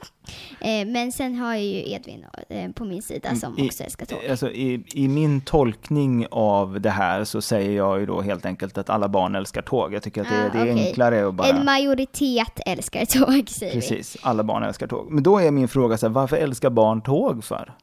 Eh, 0.60 0.86
men 0.86 1.12
sen 1.12 1.34
har 1.34 1.54
jag 1.54 1.62
ju 1.64 1.90
Edvin 1.92 2.24
eh, 2.48 2.70
på 2.72 2.84
min 2.84 3.02
sida 3.02 3.34
som 3.34 3.58
I- 3.58 3.68
också 3.68 3.84
älskar 3.84 4.06
tåg. 4.06 4.18
Alltså, 4.30 4.50
i, 4.50 4.84
I 4.94 5.08
min 5.08 5.40
tolkning 5.40 6.26
av 6.30 6.80
det 6.80 6.90
här 6.90 7.24
så 7.24 7.40
säger 7.42 7.70
jag 7.76 8.00
ju 8.00 8.06
då 8.06 8.20
helt 8.20 8.46
enkelt 8.46 8.78
att 8.78 8.90
alla 8.90 9.08
barn 9.08 9.34
älskar 9.34 9.62
tåg. 9.62 9.94
Jag 9.94 10.02
tycker 10.02 10.20
att 10.20 10.28
det, 10.28 10.34
Ah, 10.46 10.48
det 10.52 10.58
är 10.70 10.72
okej. 10.74 10.86
enklare 10.88 11.28
att 11.28 11.34
bara... 11.34 11.48
En 11.48 11.64
majoritet 11.64 12.60
älskar 12.66 13.04
tåg 13.04 13.48
säger 13.48 13.72
Precis, 13.72 14.16
alla 14.22 14.44
barn 14.44 14.62
älskar 14.62 14.86
tåg. 14.86 15.10
Men 15.10 15.22
då 15.22 15.38
är 15.38 15.50
min 15.50 15.68
fråga 15.68 15.98
så 15.98 16.06
här, 16.06 16.12
varför 16.14 16.36
älskar 16.36 16.70
barn 16.70 17.02
tåg 17.02 17.44
för? 17.44 17.74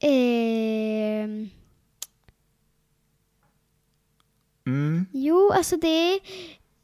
vi. 0.00 0.08
Eh, 1.20 1.59
Mm. 4.66 5.06
Jo, 5.12 5.50
alltså 5.52 5.76
det 5.76 6.14
är, 6.14 6.20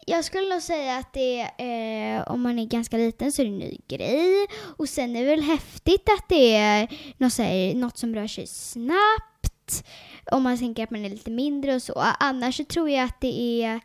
jag 0.06 0.24
skulle 0.24 0.48
nog 0.48 0.62
säga 0.62 0.96
att 0.96 1.12
det 1.12 1.40
är, 1.58 2.18
eh, 2.18 2.32
om 2.32 2.42
man 2.42 2.58
är 2.58 2.66
ganska 2.66 2.96
liten 2.96 3.32
så 3.32 3.42
är 3.42 3.46
det 3.46 3.52
en 3.52 3.58
ny 3.58 3.78
grej. 3.88 4.46
Och 4.78 4.88
sen 4.88 5.16
är 5.16 5.20
det 5.24 5.30
väl 5.30 5.42
häftigt 5.42 6.08
att 6.18 6.28
det 6.28 6.54
är 6.56 6.88
något, 7.16 7.32
så 7.32 7.42
här, 7.42 7.74
något 7.74 7.98
som 7.98 8.14
rör 8.14 8.26
sig 8.26 8.46
snabbt. 8.46 9.84
Om 10.32 10.42
man 10.42 10.58
tänker 10.58 10.82
att 10.82 10.90
man 10.90 11.04
är 11.04 11.10
lite 11.10 11.30
mindre 11.30 11.74
och 11.74 11.82
så. 11.82 12.04
Annars 12.20 12.56
så 12.56 12.64
tror 12.64 12.90
jag 12.90 13.04
att 13.04 13.20
det 13.20 13.62
är 13.62 13.80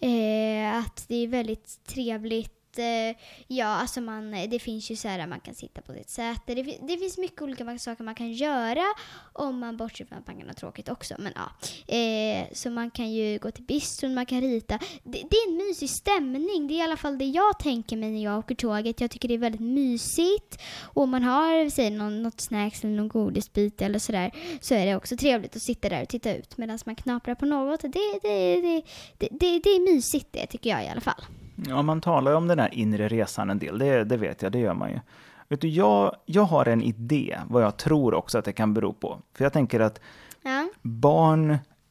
eh, 0.00 0.78
att 0.78 1.04
det 1.08 1.16
är 1.16 1.28
väldigt 1.28 1.84
trevligt 1.86 2.57
Eh, 2.78 3.16
ja, 3.46 3.66
alltså 3.66 4.00
man, 4.00 4.30
det 4.30 4.58
finns 4.58 4.90
ju 4.90 4.96
så 4.96 5.08
här 5.08 5.26
man 5.26 5.40
kan 5.40 5.54
sitta 5.54 5.80
på 5.80 5.92
sitt 5.92 6.10
säte. 6.10 6.54
Det, 6.54 6.62
det 6.62 6.98
finns 6.98 7.18
mycket 7.18 7.42
olika 7.42 7.78
saker 7.78 8.04
man 8.04 8.14
kan 8.14 8.32
göra 8.32 8.84
om 9.32 9.58
man 9.58 9.76
bortser 9.76 10.04
från 10.04 10.18
att 10.18 10.26
man 10.26 10.36
kan 10.36 10.46
ha 10.46 10.54
tråkigt 10.54 10.88
också. 10.88 11.14
Men 11.18 11.32
ja, 11.36 11.50
eh, 11.94 12.46
så 12.52 12.70
man 12.70 12.90
kan 12.90 13.12
ju 13.12 13.38
gå 13.38 13.50
till 13.50 13.64
bistron, 13.64 14.14
man 14.14 14.26
kan 14.26 14.40
rita. 14.40 14.78
Det, 15.02 15.22
det 15.30 15.36
är 15.36 15.48
en 15.48 15.56
mysig 15.56 15.90
stämning. 15.90 16.68
Det 16.68 16.74
är 16.74 16.78
i 16.78 16.82
alla 16.82 16.96
fall 16.96 17.18
det 17.18 17.24
jag 17.24 17.58
tänker 17.58 17.96
mig 17.96 18.10
när 18.10 18.24
jag 18.24 18.38
åker 18.38 18.54
tåget. 18.54 19.00
Jag 19.00 19.10
tycker 19.10 19.28
det 19.28 19.34
är 19.34 19.38
väldigt 19.38 19.60
mysigt. 19.60 20.62
Och 20.82 21.02
om 21.02 21.10
man 21.10 21.22
har 21.22 21.70
säg, 21.70 21.90
någon, 21.90 22.22
något 22.22 22.40
snacks 22.40 22.84
eller 22.84 22.94
någon 22.94 23.08
godisbit 23.08 23.82
eller 23.82 23.98
sådär 23.98 24.30
så 24.60 24.74
är 24.74 24.86
det 24.86 24.96
också 24.96 25.16
trevligt 25.16 25.56
att 25.56 25.62
sitta 25.62 25.88
där 25.88 26.02
och 26.02 26.08
titta 26.08 26.34
ut 26.34 26.58
medan 26.58 26.78
man 26.86 26.96
knaprar 26.96 27.34
på 27.34 27.46
något. 27.46 27.80
Det, 27.80 27.88
det, 28.22 28.60
det, 28.60 28.82
det, 29.18 29.28
det, 29.30 29.58
det 29.58 29.70
är 29.70 29.94
mysigt 29.94 30.28
det 30.30 30.46
tycker 30.46 30.70
jag 30.70 30.84
i 30.84 30.88
alla 30.88 31.00
fall. 31.00 31.24
Ja, 31.66 31.82
man 31.82 32.00
talar 32.00 32.30
ju 32.30 32.36
om 32.36 32.48
den 32.48 32.58
här 32.58 32.74
inre 32.74 33.08
resan 33.08 33.50
en 33.50 33.58
del, 33.58 33.78
det, 33.78 34.04
det 34.04 34.16
vet 34.16 34.42
jag, 34.42 34.52
det 34.52 34.58
gör 34.58 34.74
man 34.74 34.90
ju. 34.90 35.00
Vet 35.48 35.60
du, 35.60 35.68
jag, 35.68 36.14
jag 36.26 36.42
har 36.42 36.68
en 36.68 36.82
idé 36.82 37.38
vad 37.48 37.62
jag 37.62 37.76
tror 37.76 38.14
också 38.14 38.38
att 38.38 38.44
det 38.44 38.52
kan 38.52 38.74
bero 38.74 38.92
på. 38.92 39.18
För 39.34 39.44
jag 39.44 39.52
tänker 39.52 39.80
att 39.80 40.00
Ja. 40.42 40.68
barn, 40.82 41.50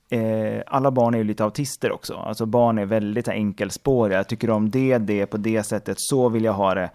eh, 0.10 0.62
alla 0.68 0.92
barn 0.92 1.14
är 1.14 1.18
ju 1.18 1.24
lite 1.24 1.44
autister 1.44 1.92
också. 1.92 2.14
Alltså 2.14 2.46
barn 2.46 2.78
är 2.78 2.86
väldigt 2.86 3.28
enkelspåriga. 3.28 4.18
Jag 4.18 4.28
tycker 4.28 4.50
om 4.50 4.70
det, 4.70 4.98
det 4.98 5.26
på 5.26 5.38
det 5.38 5.64
sättet, 5.64 5.96
så 6.00 6.30
vill 6.30 6.44
jag 6.44 6.54
ha 6.54 6.74
det. 6.74 6.90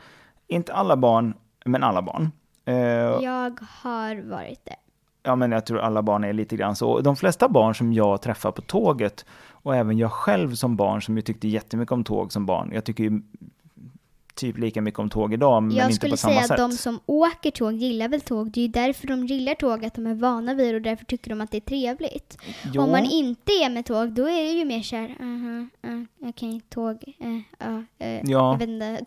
Inte 0.48 0.72
alla 0.72 0.96
barn, 0.96 1.34
men 1.64 1.82
alla 1.82 2.02
barn. 2.02 2.30
Eh, 2.64 2.74
Jag 2.76 3.58
har 3.82 4.30
varit 4.30 4.64
det. 4.64 4.76
Ja, 5.22 5.36
men 5.36 5.52
jag 5.52 5.66
tror 5.66 5.78
alla 5.80 6.02
barn 6.02 6.24
är 6.24 6.32
lite 6.32 6.56
grann 6.56 6.76
så. 6.76 7.00
De 7.00 7.16
flesta 7.16 7.48
barn 7.48 7.74
som 7.74 7.92
jag 7.92 8.22
träffar 8.22 8.50
på 8.50 8.62
tåget 8.62 9.26
och 9.62 9.76
även 9.76 9.98
jag 9.98 10.12
själv 10.12 10.54
som 10.54 10.76
barn 10.76 11.02
som 11.02 11.16
ju 11.16 11.22
tyckte 11.22 11.48
jättemycket 11.48 11.92
om 11.92 12.04
tåg 12.04 12.32
som 12.32 12.46
barn. 12.46 12.70
Jag 12.74 12.84
tycker 12.84 13.04
ju 13.04 13.22
typ 14.34 14.58
lika 14.58 14.82
mycket 14.82 15.00
om 15.00 15.10
tåg 15.10 15.34
idag, 15.34 15.62
men 15.62 15.76
jag 15.76 15.84
inte 15.86 15.96
skulle 15.96 16.10
på 16.10 16.16
samma 16.16 16.34
säga 16.34 16.42
sätt. 16.42 16.50
att 16.50 16.70
de 16.70 16.72
som 16.72 17.00
åker 17.06 17.50
tåg 17.50 17.72
gillar 17.72 18.08
väl 18.08 18.20
tåg. 18.20 18.50
Det 18.50 18.60
är 18.60 18.62
ju 18.62 18.68
därför 18.68 19.06
de 19.06 19.26
gillar 19.26 19.54
tåg, 19.54 19.84
att 19.84 19.94
de 19.94 20.06
är 20.06 20.14
vana 20.14 20.54
vid 20.54 20.68
det 20.74 20.76
och 20.76 20.82
därför 20.82 21.04
tycker 21.04 21.30
de 21.30 21.40
att 21.40 21.50
det 21.50 21.56
är 21.56 21.60
trevligt. 21.60 22.38
Jo. 22.72 22.82
Om 22.82 22.90
man 22.90 23.04
inte 23.04 23.52
är 23.52 23.70
med 23.70 23.86
tåg, 23.86 24.12
då 24.12 24.22
är 24.28 24.44
det 24.44 24.50
ju 24.52 24.64
mer 24.64 24.82
såhär, 24.82 25.16
aha, 25.20 25.66
uh, 25.94 26.04
okej, 26.28 26.60
tåg, 26.68 27.14
eh, 27.18 27.40
ja, 27.58 27.82
eh, 27.98 28.20
Ja. 28.22 28.22
jag 28.30 28.58
vet 28.58 28.68
inte. 28.68 29.04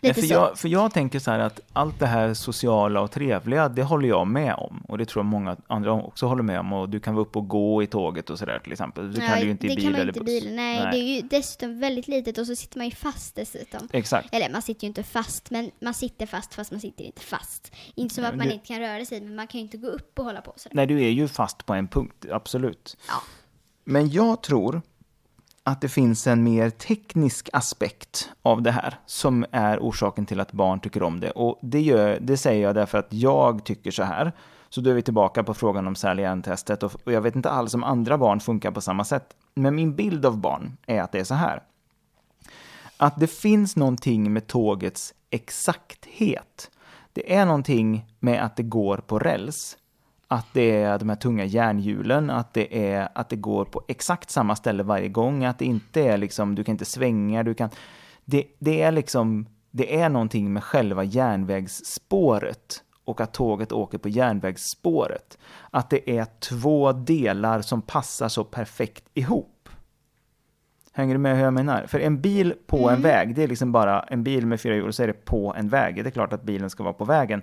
Nej, 0.00 0.14
för, 0.14 0.22
så. 0.22 0.34
jag, 0.34 0.58
för 0.58 0.68
jag 0.68 0.92
tänker 0.92 1.18
så 1.18 1.30
här 1.30 1.38
att 1.38 1.60
allt 1.72 1.98
det 2.00 2.06
här 2.06 2.34
sociala 2.34 3.00
och 3.00 3.10
trevliga, 3.10 3.68
det 3.68 3.82
håller 3.82 4.08
jag 4.08 4.26
med 4.26 4.54
om. 4.54 4.84
Och 4.88 4.98
det 4.98 5.04
tror 5.06 5.24
jag 5.24 5.30
många 5.30 5.56
andra 5.66 5.92
också 5.92 6.26
håller 6.26 6.42
med 6.42 6.60
om. 6.60 6.72
Och 6.72 6.88
du 6.88 7.00
kan 7.00 7.14
vara 7.14 7.22
uppe 7.22 7.38
och 7.38 7.48
gå 7.48 7.82
i 7.82 7.86
tåget 7.86 8.30
och 8.30 8.38
sådär 8.38 8.58
till 8.58 8.72
exempel. 8.72 9.14
Kan 9.14 9.24
Nej, 9.24 9.40
du 9.40 9.44
ju 9.44 9.50
inte 9.50 9.66
i 9.66 9.76
bil 9.76 9.84
kan 9.84 9.94
eller 9.94 10.06
inte 10.08 10.18
i 10.18 10.22
buss. 10.22 10.26
bilen. 10.42 10.56
Nej, 10.56 10.88
det 10.92 10.98
är 10.98 11.14
ju 11.16 11.20
dessutom 11.22 11.80
väldigt 11.80 12.08
litet 12.08 12.38
och 12.38 12.46
så 12.46 12.56
sitter 12.56 12.78
man 12.78 12.86
ju 12.88 12.94
fast 12.94 13.34
dessutom. 13.34 13.88
Exakt. 13.92 14.28
Eller 14.34 14.50
man 14.50 14.62
sitter 14.62 14.82
ju 14.84 14.88
inte 14.88 15.02
fast, 15.02 15.50
men 15.50 15.70
man 15.80 15.94
sitter 15.94 16.26
fast 16.26 16.54
fast 16.54 16.70
man 16.70 16.80
sitter 16.80 17.04
inte 17.04 17.20
fast. 17.22 17.72
Inte 17.94 18.14
som 18.14 18.22
Nej, 18.22 18.30
att 18.30 18.36
man 18.36 18.46
det- 18.46 18.52
inte 18.54 18.66
kan 18.66 18.78
röra 18.80 19.04
sig, 19.04 19.20
men 19.20 19.34
man 19.34 19.46
kan 19.46 19.58
ju 19.60 19.64
inte 19.64 19.76
gå 19.76 19.88
upp 19.88 20.18
och 20.18 20.24
hålla 20.24 20.40
på 20.40 20.52
sådär. 20.56 20.76
Nej, 20.76 20.86
du 20.86 21.02
är 21.04 21.10
ju 21.10 21.28
fast 21.28 21.66
på 21.66 21.74
en 21.74 21.88
punkt, 21.88 22.24
absolut. 22.32 22.96
Ja. 23.08 23.14
Men 23.84 24.10
jag 24.10 24.42
tror 24.42 24.82
att 25.66 25.80
det 25.80 25.88
finns 25.88 26.26
en 26.26 26.42
mer 26.42 26.70
teknisk 26.70 27.48
aspekt 27.52 28.30
av 28.42 28.62
det 28.62 28.70
här 28.70 28.98
som 29.06 29.46
är 29.50 29.78
orsaken 29.78 30.26
till 30.26 30.40
att 30.40 30.52
barn 30.52 30.80
tycker 30.80 31.02
om 31.02 31.20
det. 31.20 31.30
Och 31.30 31.58
det, 31.62 31.80
gör, 31.80 32.18
det 32.20 32.36
säger 32.36 32.62
jag 32.62 32.74
därför 32.74 32.98
att 32.98 33.12
jag 33.12 33.64
tycker 33.64 33.90
så 33.90 34.02
här. 34.02 34.32
Så 34.68 34.80
då 34.80 34.90
är 34.90 34.94
vi 34.94 35.02
tillbaka 35.02 35.44
på 35.44 35.54
frågan 35.54 35.86
om 35.86 35.94
särlärandetestet 35.94 36.82
och, 36.82 36.92
och 37.04 37.12
jag 37.12 37.20
vet 37.20 37.36
inte 37.36 37.50
alls 37.50 37.74
om 37.74 37.84
andra 37.84 38.18
barn 38.18 38.40
funkar 38.40 38.70
på 38.70 38.80
samma 38.80 39.04
sätt. 39.04 39.36
Men 39.54 39.74
min 39.74 39.94
bild 39.96 40.26
av 40.26 40.38
barn 40.38 40.76
är 40.86 41.02
att 41.02 41.12
det 41.12 41.20
är 41.20 41.24
så 41.24 41.34
här. 41.34 41.62
Att 42.96 43.20
det 43.20 43.26
finns 43.26 43.76
någonting 43.76 44.32
med 44.32 44.46
tågets 44.46 45.14
exakthet. 45.30 46.70
Det 47.12 47.34
är 47.34 47.46
någonting 47.46 48.06
med 48.20 48.44
att 48.44 48.56
det 48.56 48.62
går 48.62 48.96
på 48.96 49.18
räls. 49.18 49.76
Att 50.28 50.46
det 50.52 50.82
är 50.82 50.98
de 50.98 51.08
här 51.08 51.16
tunga 51.16 51.44
järnhjulen, 51.44 52.30
att 52.30 52.54
det, 52.54 52.90
är, 52.90 53.08
att 53.14 53.28
det 53.28 53.36
går 53.36 53.64
på 53.64 53.82
exakt 53.88 54.30
samma 54.30 54.56
ställe 54.56 54.82
varje 54.82 55.08
gång, 55.08 55.44
att 55.44 55.58
det 55.58 55.64
inte 55.64 56.02
är 56.02 56.16
liksom, 56.16 56.54
du 56.54 56.64
kan 56.64 56.72
inte 56.72 56.84
svänga, 56.84 57.42
du 57.42 57.54
kan... 57.54 57.70
Det, 58.24 58.44
det 58.58 58.82
är 58.82 58.92
liksom, 58.92 59.46
det 59.70 60.00
är 60.00 60.08
någonting 60.08 60.52
med 60.52 60.64
själva 60.64 61.04
järnvägsspåret 61.04 62.82
och 63.04 63.20
att 63.20 63.32
tåget 63.32 63.72
åker 63.72 63.98
på 63.98 64.08
järnvägsspåret. 64.08 65.38
Att 65.70 65.90
det 65.90 66.18
är 66.18 66.26
två 66.40 66.92
delar 66.92 67.60
som 67.60 67.82
passar 67.82 68.28
så 68.28 68.44
perfekt 68.44 69.04
ihop. 69.14 69.68
Hänger 70.92 71.14
du 71.14 71.18
med 71.18 71.36
hur 71.36 71.44
jag 71.44 71.52
menar? 71.52 71.86
För 71.86 72.00
en 72.00 72.20
bil 72.20 72.54
på 72.66 72.90
en 72.90 73.02
väg, 73.02 73.34
det 73.34 73.42
är 73.42 73.48
liksom 73.48 73.72
bara 73.72 74.02
en 74.02 74.24
bil 74.24 74.46
med 74.46 74.60
fyra 74.60 74.74
hjul 74.74 74.92
så 74.92 75.02
är 75.02 75.06
det 75.06 75.24
på 75.24 75.54
en 75.54 75.68
väg. 75.68 76.04
Det 76.04 76.08
är 76.08 76.10
klart 76.10 76.32
att 76.32 76.42
bilen 76.42 76.70
ska 76.70 76.82
vara 76.82 76.94
på 76.94 77.04
vägen. 77.04 77.42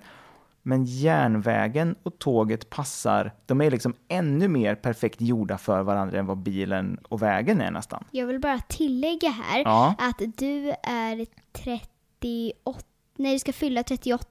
Men 0.62 0.84
järnvägen 0.84 1.94
och 2.02 2.18
tåget 2.18 2.70
passar, 2.70 3.34
de 3.46 3.60
är 3.60 3.70
liksom 3.70 3.94
ännu 4.08 4.48
mer 4.48 4.74
perfekt 4.74 5.20
gjorda 5.20 5.58
för 5.58 5.82
varandra 5.82 6.18
än 6.18 6.26
vad 6.26 6.38
bilen 6.38 6.98
och 7.08 7.22
vägen 7.22 7.60
är 7.60 7.70
nästan. 7.70 8.04
Jag 8.10 8.26
vill 8.26 8.40
bara 8.40 8.58
tillägga 8.58 9.30
här 9.30 9.62
Ja. 9.64 9.94
att 9.98 10.22
du 10.36 10.74
är 10.82 11.26
38, 11.52 12.80
nej 13.16 13.32
du 13.32 13.38
ska 13.38 13.52
fylla 13.52 13.82
38. 13.82 14.26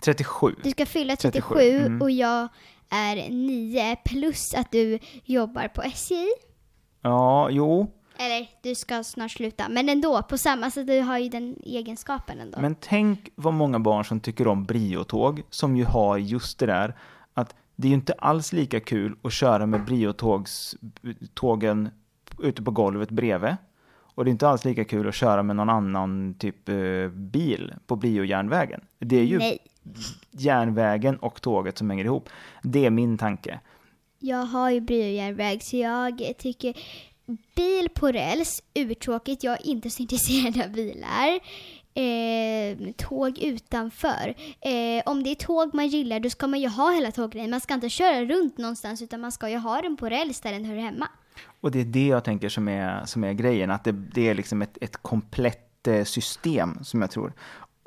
37. 0.00 0.54
Du 0.62 0.70
ska 0.70 0.86
fylla 0.86 1.16
37, 1.16 1.54
37 1.54 1.86
mm. 1.86 2.02
och 2.02 2.10
jag 2.10 2.48
är 2.90 3.30
9 3.30 3.96
plus 4.04 4.54
att 4.54 4.72
du 4.72 4.98
jobbar 5.24 5.68
på 5.68 5.82
SJ. 5.82 6.14
Ja, 7.02 7.50
jo. 7.50 7.92
Eller 8.18 8.48
du 8.62 8.74
ska 8.74 9.04
snart 9.04 9.30
sluta, 9.30 9.68
men 9.68 9.88
ändå 9.88 10.22
på 10.22 10.38
samma 10.38 10.70
sätt, 10.70 10.86
du 10.86 11.00
har 11.00 11.18
ju 11.18 11.28
den 11.28 11.56
egenskapen 11.64 12.40
ändå. 12.40 12.60
Men 12.60 12.76
tänk 12.80 13.28
vad 13.34 13.54
många 13.54 13.78
barn 13.78 14.04
som 14.04 14.20
tycker 14.20 14.46
om 14.46 14.64
briotåg, 14.64 15.42
som 15.50 15.76
ju 15.76 15.84
har 15.84 16.18
just 16.18 16.58
det 16.58 16.66
där 16.66 16.94
att 17.34 17.54
det 17.76 17.86
är 17.86 17.88
ju 17.88 17.94
inte 17.94 18.12
alls 18.12 18.52
lika 18.52 18.80
kul 18.80 19.16
att 19.22 19.32
köra 19.32 19.66
med 19.66 19.84
briotågen 19.84 21.90
ute 22.42 22.62
på 22.62 22.70
golvet 22.70 23.10
bredvid. 23.10 23.56
Och 24.14 24.24
det 24.24 24.28
är 24.28 24.32
inte 24.32 24.48
alls 24.48 24.64
lika 24.64 24.84
kul 24.84 25.08
att 25.08 25.14
köra 25.14 25.42
med 25.42 25.56
någon 25.56 25.70
annan 25.70 26.34
typ 26.38 26.68
eh, 26.68 27.08
bil 27.08 27.74
på 27.86 27.96
briojärnvägen. 27.96 28.80
Det 28.98 29.16
är 29.16 29.24
ju 29.24 29.38
Nej, 29.38 29.58
järnvägen 30.30 31.16
och 31.16 31.42
tåget 31.42 31.78
som 31.78 31.90
hänger 31.90 32.04
ihop. 32.04 32.28
Det 32.62 32.86
är 32.86 32.90
min 32.90 33.18
tanke. 33.18 33.60
jag 34.18 34.44
har 34.44 34.70
ju 34.70 34.80
briojärnväg 34.80 35.62
så 35.62 35.76
jag 35.76 36.22
tycker 36.38 36.74
bil 37.56 37.88
på 37.94 38.12
räls, 38.12 38.62
urtråkigt. 38.74 39.42
Jag 39.44 39.52
är 39.52 39.66
inte 39.66 39.90
så 39.90 40.02
intresserad 40.02 40.62
av 40.64 40.72
bilar. 40.72 41.40
Eh, 41.94 42.92
tåg 42.96 43.38
utanför. 43.38 44.34
Eh, 44.60 45.02
om 45.06 45.22
det 45.22 45.30
är 45.30 45.34
tåg 45.34 45.74
man 45.74 45.88
gillar 45.88 46.20
då 46.20 46.30
ska 46.30 46.46
man 46.46 46.60
ju 46.60 46.68
ha 46.68 46.92
hela 46.92 47.12
tåggrejen. 47.12 47.50
Man 47.50 47.60
ska 47.60 47.74
inte 47.74 47.88
köra 47.88 48.24
runt 48.24 48.58
någonstans 48.58 49.02
utan 49.02 49.20
man 49.20 49.32
ska 49.32 49.48
ju 49.48 49.56
ha 49.56 49.82
den 49.82 49.96
på 49.96 50.08
räls 50.08 50.40
där 50.40 50.52
den 50.52 50.64
hör 50.64 50.76
hemma. 50.76 51.08
Och 51.60 51.70
det 51.70 51.80
är 51.80 51.84
det 51.84 52.06
jag 52.06 52.24
tänker 52.24 52.48
som 52.48 52.68
är, 52.68 53.04
som 53.06 53.24
är 53.24 53.32
grejen, 53.32 53.70
att 53.70 53.84
det, 53.84 53.92
det 53.92 54.28
är 54.28 54.34
liksom 54.34 54.62
ett, 54.62 54.78
ett 54.80 54.96
komplett 54.96 55.86
eh, 55.88 56.04
system 56.04 56.84
som 56.84 57.00
jag 57.00 57.10
tror. 57.10 57.32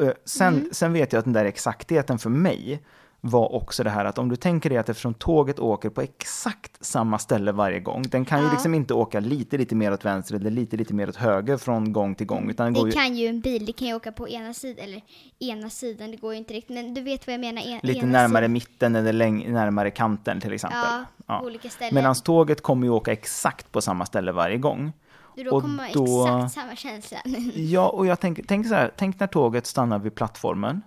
Eh, 0.01 0.09
Sen, 0.25 0.69
sen 0.71 0.93
vet 0.93 1.13
jag 1.13 1.19
att 1.19 1.25
den 1.25 1.33
där 1.33 1.45
exaktheten 1.45 2.19
för 2.19 2.29
mig 2.29 2.81
var 3.23 3.53
också 3.55 3.83
det 3.83 3.89
här 3.89 4.05
att 4.05 4.17
om 4.17 4.29
du 4.29 4.35
tänker 4.35 4.69
dig 4.69 4.77
att 4.77 4.89
eftersom 4.89 5.13
tåget 5.13 5.59
åker 5.59 5.89
på 5.89 6.01
exakt 6.01 6.85
samma 6.85 7.19
ställe 7.19 7.51
varje 7.51 7.79
gång, 7.79 8.03
den 8.03 8.25
kan 8.25 8.39
ju 8.39 8.45
Ja. 8.45 8.51
liksom 8.51 8.73
inte 8.73 8.93
åka 8.93 9.19
lite, 9.19 9.57
lite 9.57 9.75
mer 9.75 9.93
åt 9.93 10.05
vänster 10.05 10.35
eller 10.35 10.51
lite, 10.51 10.77
lite 10.77 10.93
mer 10.93 11.09
åt 11.09 11.15
höger 11.15 11.57
från 11.57 11.93
gång 11.93 12.15
till 12.15 12.27
gång, 12.27 12.49
utan 12.49 12.73
Det 12.73 12.79
ju 12.79 12.91
kan 12.91 13.15
ju 13.15 13.27
en 13.27 13.41
bil, 13.41 13.65
det 13.65 13.73
kan 13.73 13.87
ju 13.87 13.93
åka 13.93 14.11
på 14.11 14.29
ena 14.29 14.53
sidan, 14.53 14.85
eller 14.85 15.01
ena 15.39 15.69
sidan, 15.69 16.11
det 16.11 16.17
går 16.17 16.33
ju 16.33 16.37
inte 16.39 16.53
riktigt, 16.53 16.75
men 16.75 16.93
du 16.93 17.01
vet 17.01 17.27
vad 17.27 17.33
jag 17.33 17.39
menar. 17.41 17.61
En, 17.61 17.79
lite 17.83 18.05
närmare 18.05 18.43
sidan. 18.43 18.51
mitten 18.53 18.95
eller 18.95 19.13
läng- 19.13 19.51
närmare 19.51 19.91
kanten 19.91 20.41
till 20.41 20.53
exempel. 20.53 20.79
Ja, 21.27 21.39
på 21.39 21.45
olika 21.45 21.69
ställen. 21.69 21.95
Medan 21.95 22.15
tåget 22.15 22.61
kommer 22.61 22.87
ju 22.87 22.91
åka 22.93 23.11
exakt 23.11 23.71
på 23.71 23.81
samma 23.81 24.05
ställe 24.05 24.31
varje 24.31 24.57
gång. 24.57 24.91
Då 25.35 25.51
och 25.55 25.61
kommer 25.63 25.93
då- 25.93 26.27
exakt 26.27 26.53
samma 26.53 26.75
känsla. 26.75 27.17
Ja, 27.55 27.89
och 27.89 28.05
jag 28.05 28.19
tänker, 28.19 28.43
tänk 28.47 28.67
så 28.67 28.73
här, 28.75 28.91
tänk 28.97 29.19
när 29.19 29.27
tåget 29.27 29.65
stannar 29.65 29.99
vid 29.99 30.15
plattformen. 30.15 30.81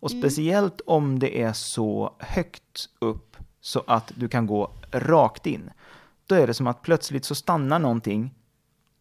Och 0.00 0.10
speciellt 0.10 0.80
om 0.86 1.18
det 1.18 1.42
är 1.42 1.52
så 1.52 2.14
högt 2.18 2.88
upp 2.98 3.36
så 3.60 3.84
att 3.86 4.12
du 4.16 4.28
kan 4.28 4.46
gå 4.46 4.72
rakt 4.92 5.46
in. 5.46 5.70
Då 6.26 6.34
är 6.34 6.46
det 6.46 6.54
som 6.54 6.66
att 6.66 6.82
plötsligt 6.82 7.24
så 7.24 7.34
stannar 7.34 7.78
någonting 7.78 8.34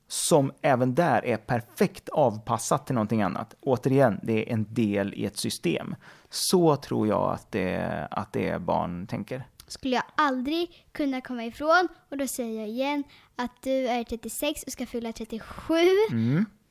som 0.08 0.52
även 0.62 0.96
där 0.96 1.26
är 1.26 1.38
perfekt 1.38 2.10
avpassat 2.10 2.86
till 2.86 2.96
någonting 2.96 3.22
annat. 3.22 3.56
Återigen, 3.62 4.20
det 4.24 4.50
är 4.50 4.54
en 4.54 4.74
del 4.74 5.14
i 5.14 5.26
ett 5.26 5.38
system. 5.38 5.96
Så 6.30 6.76
tror 6.76 7.08
jag 7.08 7.34
att 7.34 7.52
det, 7.52 8.08
att 8.12 8.34
det 8.34 8.50
är 8.50 8.60
barn 8.60 9.08
tänker. 9.08 9.44
skulle 9.68 9.96
jag 9.96 10.04
aldrig 10.16 10.88
kunna 10.92 11.22
komma 11.22 11.46
ifrån. 11.46 11.88
Och 12.10 12.18
då 12.18 12.28
säger 12.28 12.60
jag 12.60 12.70
igen 12.70 13.04
att 13.36 13.62
du 13.62 13.88
är 13.88 14.04
36 14.04 14.64
och 14.64 14.72
ska 14.72 14.86
fylla 14.86 15.14
37. 15.14 15.74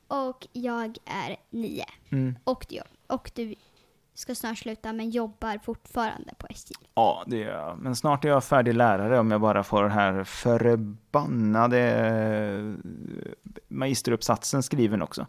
Och 0.09 0.47
jag 0.53 0.97
är 1.05 1.37
9. 1.51 1.85
Och, 2.45 2.67
du, 2.69 2.81
och 3.07 3.31
du 3.35 3.55
ska 4.19 4.35
snart 4.35 4.59
sluta 4.59 4.93
men 4.93 5.11
jobbar 5.11 5.59
fortfarande 5.65 6.35
på 6.39 6.47
SJ. 6.51 6.75
Ja, 6.95 7.25
det 7.27 7.37
gör 7.37 7.53
jag. 7.53 7.79
Men 7.79 7.97
snart 7.97 8.25
är 8.25 8.29
jag 8.29 8.45
färdig 8.45 8.75
lärare 8.75 9.19
om 9.19 9.31
jag 9.31 9.41
bara 9.41 9.63
får 9.63 9.83
den 9.83 9.93
här 9.93 10.25
förbannade 10.25 11.81
eh, 11.81 12.91
magisteruppsatsen 13.69 14.63
skriven 14.63 15.03
också. 15.03 15.27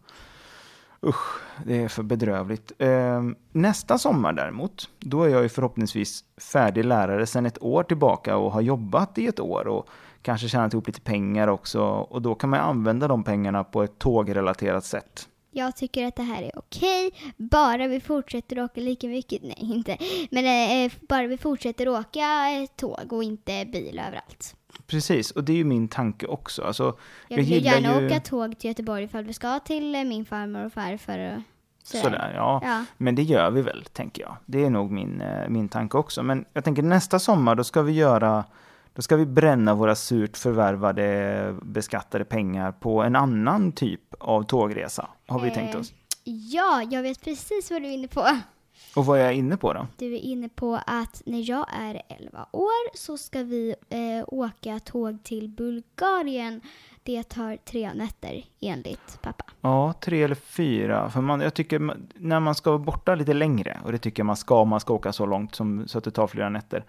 Usch, 1.06 1.42
det 1.66 1.84
är 1.84 1.88
för 1.88 2.04
bedrövligt. 2.04 2.72
Ehm, 2.80 3.36
nästa 3.52 3.98
sommar 3.98 4.34
däremot, 4.34 4.90
då 5.00 5.24
är 5.24 5.30
jag 5.30 5.44
ju 5.44 5.50
förhoppningsvis 5.50 6.24
färdig 6.52 6.86
lärare 6.86 7.26
sedan 7.26 7.46
ett 7.46 7.64
år 7.64 7.84
tillbaka 7.84 8.38
och 8.38 8.52
har 8.52 8.62
jobbat 8.62 9.18
i 9.18 9.28
ett 9.28 9.40
år 9.40 9.68
och 9.68 9.90
kanske 10.22 10.50
tjänat 10.50 10.74
ihop 10.74 10.88
lite 10.88 11.02
pengar 11.02 11.48
också. 11.48 11.82
Och 11.84 12.22
då 12.22 12.36
kan 12.36 12.50
man 12.50 12.60
använda 12.60 13.08
de 13.08 13.24
pengarna 13.24 13.64
på 13.64 13.84
ett 13.84 14.00
tågrelaterat 14.00 14.86
sätt. 14.86 15.28
Jag 15.52 15.76
tycker 15.76 16.06
att 16.06 16.16
det 16.16 16.24
här 16.24 16.44
är 16.44 16.52
okej, 16.56 17.12
bara 17.38 17.88
vi 17.88 18.00
fortsätter 18.00 18.60
åka 18.60 18.82
lika 18.82 19.08
mycket, 19.08 19.44
nej 19.44 19.58
inte, 19.60 19.98
men 20.32 20.46
eh, 20.86 20.92
bara 21.10 21.28
vi 21.28 21.38
fortsätter 21.38 21.90
åka 21.90 22.50
eh, 22.50 22.66
tåg 22.76 23.14
och 23.14 23.24
inte 23.24 23.66
bil 23.66 24.02
överallt. 24.08 24.56
Precis, 24.88 25.32
och 25.32 25.44
det 25.44 25.54
är 25.54 25.58
ju 25.58 25.64
min 25.64 25.88
tanke 25.88 26.28
också. 26.28 26.64
Alltså, 26.64 26.98
Jag 27.28 27.40
jag 27.40 27.46
vill 27.46 27.66
gärna 27.66 28.02
ju... 28.02 28.08
åka 28.08 28.20
tåg 28.20 28.60
till 28.60 28.68
Göteborg 28.68 29.04
ifall 29.04 29.24
vi 29.24 29.34
ska 29.34 29.60
till 29.60 29.96
eh, 29.96 30.04
min 30.04 30.26
farmor 30.26 30.66
och 30.66 30.74
farfar 30.74 31.20
och 31.20 31.42
sådär. 31.84 32.04
Sådär, 32.04 32.34
ja. 32.36 32.62
Ja. 32.64 32.86
Men 32.98 33.16
det 33.16 33.24
gör 33.24 33.52
vi 33.52 33.62
väl, 33.62 33.84
tänker 33.94 34.22
jag. 34.22 34.36
Det 34.46 34.66
är 34.66 34.70
nog 34.70 34.92
min, 34.92 35.22
eh, 35.22 35.50
min 35.50 35.70
tanke 35.70 35.98
också. 35.98 36.24
Men 36.24 36.46
jag 36.54 36.64
tänker 36.64 36.84
nästa 36.84 37.20
sommar, 37.20 37.56
då 37.56 37.64
ska 37.64 37.82
vi 37.82 37.92
göra 37.92 38.46
då 39.00 39.04
ska 39.04 39.16
vi 39.16 39.26
bränna 39.26 39.76
våra 39.76 39.96
surt 39.96 40.38
förvärvade 40.38 41.56
beskattade 41.62 42.26
pengar 42.26 42.72
på 42.72 43.04
en 43.04 43.16
annan 43.16 43.72
typ 43.72 44.02
av 44.20 44.44
tågresa, 44.44 45.10
har 45.28 45.40
vi 45.40 45.52
tänkt 45.52 45.76
Eh, 45.76 45.82
oss. 45.82 45.94
Ja, 46.24 46.84
jag 46.92 47.04
vet 47.04 47.22
precis 47.22 47.72
vad 47.72 47.82
du 47.82 47.88
är 47.88 47.92
inne 47.92 48.08
på. 48.08 48.28
Och 48.96 49.06
vad 49.06 49.20
är 49.20 49.24
jag 49.24 49.34
inne 49.34 49.58
på 49.58 49.74
då? 49.74 49.88
Du 49.98 50.14
är 50.14 50.20
inne 50.20 50.50
på 50.50 50.80
att 50.86 51.22
när 51.26 51.50
jag 51.50 51.66
är 51.74 52.02
11 52.08 52.46
år 52.52 52.98
så 52.98 53.18
ska 53.18 53.44
vi 53.44 53.76
eh, 53.90 54.26
åka 54.28 54.80
tåg 54.80 55.24
till 55.24 55.50
Bulgarien. 55.50 56.62
Det 57.04 57.24
tar 57.24 57.56
tre 57.56 57.94
nätter 57.94 58.46
enligt 58.60 59.22
pappa. 59.22 59.46
Ja, 59.62 59.94
tre 60.00 60.24
eller 60.24 60.36
fyra. 60.36 61.10
För 61.10 61.22
man, 61.22 61.42
jag 61.42 61.54
tycker 61.54 61.98
när 62.16 62.40
man 62.40 62.56
ska 62.56 62.70
vara 62.70 62.80
borta 62.80 63.16
lite 63.16 63.34
längre, 63.34 63.80
och 63.86 63.92
det 63.92 63.98
tycker 63.98 64.20
jag 64.20 64.26
man 64.26 64.38
ska 64.38 64.62
om 64.62 64.70
man 64.70 64.80
ska 64.80 64.94
åka 64.94 65.12
så 65.14 65.26
långt 65.26 65.56
som, 65.56 65.88
så 65.88 65.98
att 65.98 66.04
det 66.04 66.12
tar 66.12 66.28
flera 66.28 66.50
nätter, 66.50 66.84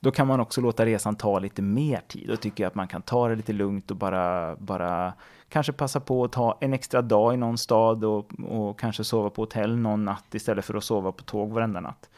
då 0.00 0.10
kan 0.10 0.26
man 0.26 0.40
också 0.40 0.60
låta 0.60 0.86
resan 0.86 1.16
ta 1.16 1.38
lite 1.38 1.62
mer 1.62 2.00
tid. 2.08 2.28
Då 2.28 2.36
tycker 2.36 2.64
jag 2.64 2.68
att 2.68 2.74
man 2.74 2.88
kan 2.88 3.02
ta 3.02 3.28
det 3.28 3.36
lite 3.36 3.52
lugnt 3.52 3.90
och 3.90 3.96
bara, 3.96 4.56
bara 4.56 5.12
kanske 5.48 5.72
passa 5.72 6.00
på 6.00 6.24
att 6.24 6.32
ta 6.32 6.58
en 6.60 6.72
extra 6.72 7.02
dag 7.02 7.34
i 7.34 7.36
någon 7.36 7.58
stad 7.58 8.04
och, 8.04 8.40
och 8.40 8.78
kanske 8.80 9.04
sova 9.04 9.30
på 9.30 9.42
hotell 9.42 9.76
någon 9.76 10.04
natt 10.04 10.34
istället 10.34 10.64
för 10.64 10.74
att 10.74 10.84
sova 10.84 11.12
på 11.12 11.22
tåg 11.22 11.50
varenda 11.50 11.80
natt. 11.80 12.10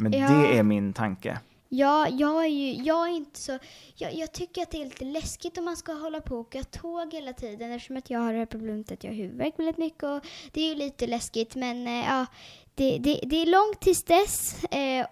Men 0.00 0.12
Ja. 0.12 0.28
det 0.28 0.58
är 0.58 0.62
min 0.62 0.92
tanke. 0.92 1.38
Ja, 1.68 2.08
jag 2.08 2.44
är 2.44 2.48
ju, 2.48 2.72
jag 2.82 3.08
är 3.08 3.12
inte 3.12 3.40
så, 3.40 3.58
jag, 3.94 4.14
jag 4.14 4.32
tycker 4.32 4.62
att 4.62 4.70
det 4.70 4.80
är 4.80 4.84
lite 4.84 5.04
läskigt 5.04 5.58
om 5.58 5.64
man 5.64 5.76
ska 5.76 5.92
hålla 5.92 6.20
på 6.20 6.34
och 6.34 6.40
åka 6.40 6.64
tåg 6.64 7.12
hela 7.12 7.32
tiden 7.32 7.72
eftersom 7.72 7.96
att 7.96 8.10
jag 8.10 8.20
har 8.20 8.32
det 8.32 8.38
här 8.38 8.46
problemet 8.46 8.92
att 8.92 9.04
jag 9.04 9.10
har 9.10 9.16
huvudvärk 9.16 9.58
väldigt 9.58 9.78
mycket 9.78 10.02
och 10.02 10.20
det 10.52 10.60
är 10.60 10.68
ju 10.68 10.74
lite 10.74 11.06
läskigt 11.06 11.54
men 11.56 11.86
eh, 11.86 12.06
ja, 12.08 12.26
det, 12.74 12.98
det, 12.98 13.20
det 13.22 13.36
är 13.36 13.46
långt 13.46 13.80
tills 13.80 14.04
dess 14.04 14.64
eh, 14.64 15.06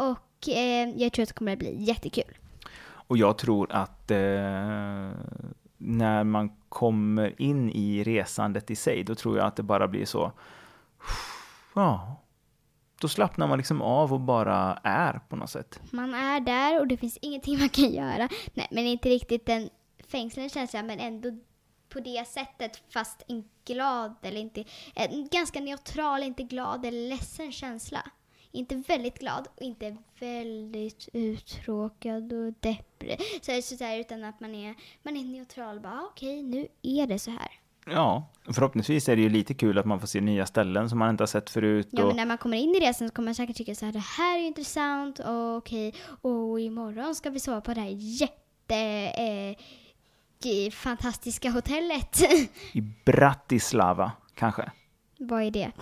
och 0.44 0.57
eh, 0.57 0.88
jag 0.96 1.12
tror 1.12 1.22
att 1.22 1.28
det 1.28 1.35
kommer 1.35 1.52
att 1.52 1.59
bli 1.59 1.83
jättekul. 1.83 2.38
Och 3.07 3.16
jag 3.16 3.38
tror 3.38 3.72
att 3.72 4.11
eh, 4.11 4.16
när 5.78 6.24
man 6.24 6.57
kommer 6.68 7.42
in 7.42 7.70
i 7.70 8.04
resandet 8.04 8.70
i 8.70 8.76
sig, 8.76 9.04
då 9.04 9.14
tror 9.14 9.37
jag 9.37 9.46
att 9.46 9.57
det 9.57 9.62
bara 9.62 9.88
blir 9.88 10.04
så, 10.04 10.33
ja, 11.74 12.20
då 13.00 13.09
slappnar 13.09 13.46
man 13.46 13.59
liksom 13.59 13.83
av 13.83 14.12
och 14.12 14.20
bara 14.20 14.78
är 14.83 15.20
på 15.28 15.37
något 15.37 15.50
sätt. 15.50 15.80
Man 15.90 16.14
är 16.14 16.40
där 16.40 16.80
och 16.80 16.87
det 16.87 16.96
finns 16.96 17.18
ingenting 17.22 17.59
man 17.61 17.68
kan 17.68 17.92
göra. 17.92 18.28
Nej, 18.54 18.68
men 18.70 18.87
inte 18.87 19.09
riktigt 19.09 19.48
en 19.48 19.70
fängslande 20.07 20.50
känsla, 20.50 20.83
men 20.83 21.00
ändå 21.00 21.30
på 21.88 22.00
det 22.00 22.28
sättet, 22.28 22.83
fast 22.92 23.22
en 23.28 23.44
glad 23.64 24.14
eller 24.22 24.40
inte, 24.40 24.64
en 24.94 25.28
ganska 25.28 25.61
neutral, 25.61 26.22
inte 26.22 26.42
glad 26.42 26.87
eller 26.87 27.09
ledsen 27.09 27.52
känsla. 27.52 28.02
Inte 28.54 28.76
väldigt 28.76 29.18
glad 29.18 29.48
och 29.54 29.62
inte 29.62 29.96
väldigt 30.20 31.08
uttråkad 31.12 32.32
och 32.32 32.52
depprig. 32.60 33.20
Så, 33.42 33.62
så 33.62 33.74
där, 33.74 33.98
utan 33.98 34.24
att 34.24 34.40
man 34.40 34.54
är, 34.54 34.74
man 35.02 35.16
är 35.16 35.24
neutral. 35.24 35.80
Bara, 35.80 35.92
ah, 35.92 36.08
okej, 36.10 36.42
nu 36.42 36.68
är 36.82 37.06
det 37.06 37.18
så 37.18 37.30
här. 37.30 37.48
Ja, 37.86 38.30
förhoppningsvis 38.44 39.08
är 39.08 39.16
det 39.16 39.22
ju 39.22 39.28
lite 39.28 39.54
kul 39.54 39.78
att 39.78 39.86
man 39.86 40.00
får 40.00 40.06
se 40.06 40.20
nya 40.20 40.46
ställen 40.46 40.88
som 40.90 40.98
man 40.98 41.10
inte 41.10 41.22
har 41.22 41.26
sett 41.26 41.50
förut. 41.50 41.88
Ja, 41.90 42.02
och... 42.02 42.08
men 42.08 42.16
när 42.16 42.26
man 42.26 42.38
kommer 42.38 42.56
in 42.56 42.74
i 42.74 42.80
resan 42.80 43.08
så 43.08 43.14
kommer 43.14 43.26
man 43.26 43.34
säkert 43.34 43.56
tycka 43.56 43.74
så 43.74 43.84
här, 43.84 43.92
det 43.92 43.98
här 43.98 44.36
är 44.36 44.40
ju 44.40 44.46
intressant 44.46 45.18
och 45.18 45.56
okej, 45.56 45.94
och 46.20 46.60
imorgon 46.60 47.14
ska 47.14 47.30
vi 47.30 47.40
sova 47.40 47.60
på 47.60 47.74
det 47.74 47.80
här 47.80 47.96
jätte 47.98 48.76
eh, 49.18 49.56
i 50.50 50.70
fantastiska 50.70 51.50
hotellet. 51.50 52.20
I 52.72 52.80
Bratislava, 53.04 54.12
kanske. 54.34 54.70
Vad 55.18 55.42
är 55.42 55.50
det? 55.50 55.72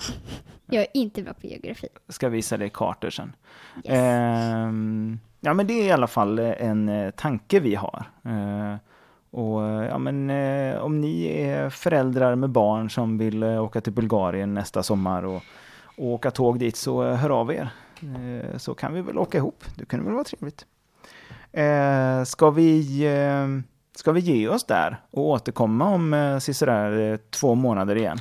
Jag 0.72 0.82
är 0.82 0.88
inte 0.92 1.22
bra 1.22 1.32
på 1.35 1.46
geografi. 1.46 1.88
Ska 2.08 2.28
visa 2.28 2.56
dig 2.56 2.70
kartor 2.74 3.11
sen. 3.11 3.37
Yes. 3.76 3.85
Ehm, 3.88 5.18
ja, 5.40 5.54
men 5.54 5.66
det 5.66 5.72
är 5.72 5.85
i 5.85 5.90
alla 5.90 6.06
fall 6.06 6.38
en 6.38 6.88
eh, 6.88 7.11
tanke 7.11 7.61
vi 7.61 7.74
har. 7.74 8.04
Eh, 8.24 8.76
och 9.30 9.66
eh, 9.66 9.87
ja, 9.88 9.98
men 9.98 10.30
eh, 10.30 10.78
om 10.78 11.00
ni 11.00 11.24
är 11.26 11.70
föräldrar 11.70 12.35
med 12.35 12.50
barn 12.50 12.90
som 12.90 13.18
vill 13.18 13.42
eh, 13.42 13.64
åka 13.64 13.80
till 13.80 13.92
Bulgarien 13.92 14.54
nästa 14.54 14.82
sommar 14.82 15.22
och, 15.22 15.42
och 15.96 16.06
åka 16.06 16.30
tåg 16.30 16.58
dit 16.58 16.76
så 16.76 17.04
eh, 17.04 17.14
hör 17.14 17.30
av 17.30 17.52
er. 17.52 17.68
Eh, 18.00 18.58
så 18.58 18.74
kan 18.74 18.94
vi 18.94 19.02
väl 19.02 19.18
åka 19.18 19.38
ihop. 19.38 19.64
Det 19.76 19.85
kunde 19.85 20.04
väl 20.04 20.14
vara 20.14 20.24
trevligt. 20.24 20.66
Eh, 21.52 22.24
ska 22.24 22.50
vi 22.50 23.04
eh, 23.04 23.72
Ska 23.94 24.12
vi 24.12 24.20
ge 24.20 24.48
oss 24.48 24.64
där 24.64 25.00
och 25.11 25.22
återkomma 25.22 25.88
om 25.88 26.14
eh, 26.14 26.68
eh, 26.68 27.20
två 27.30 27.54
månader 27.54 27.96
igen? 27.96 28.18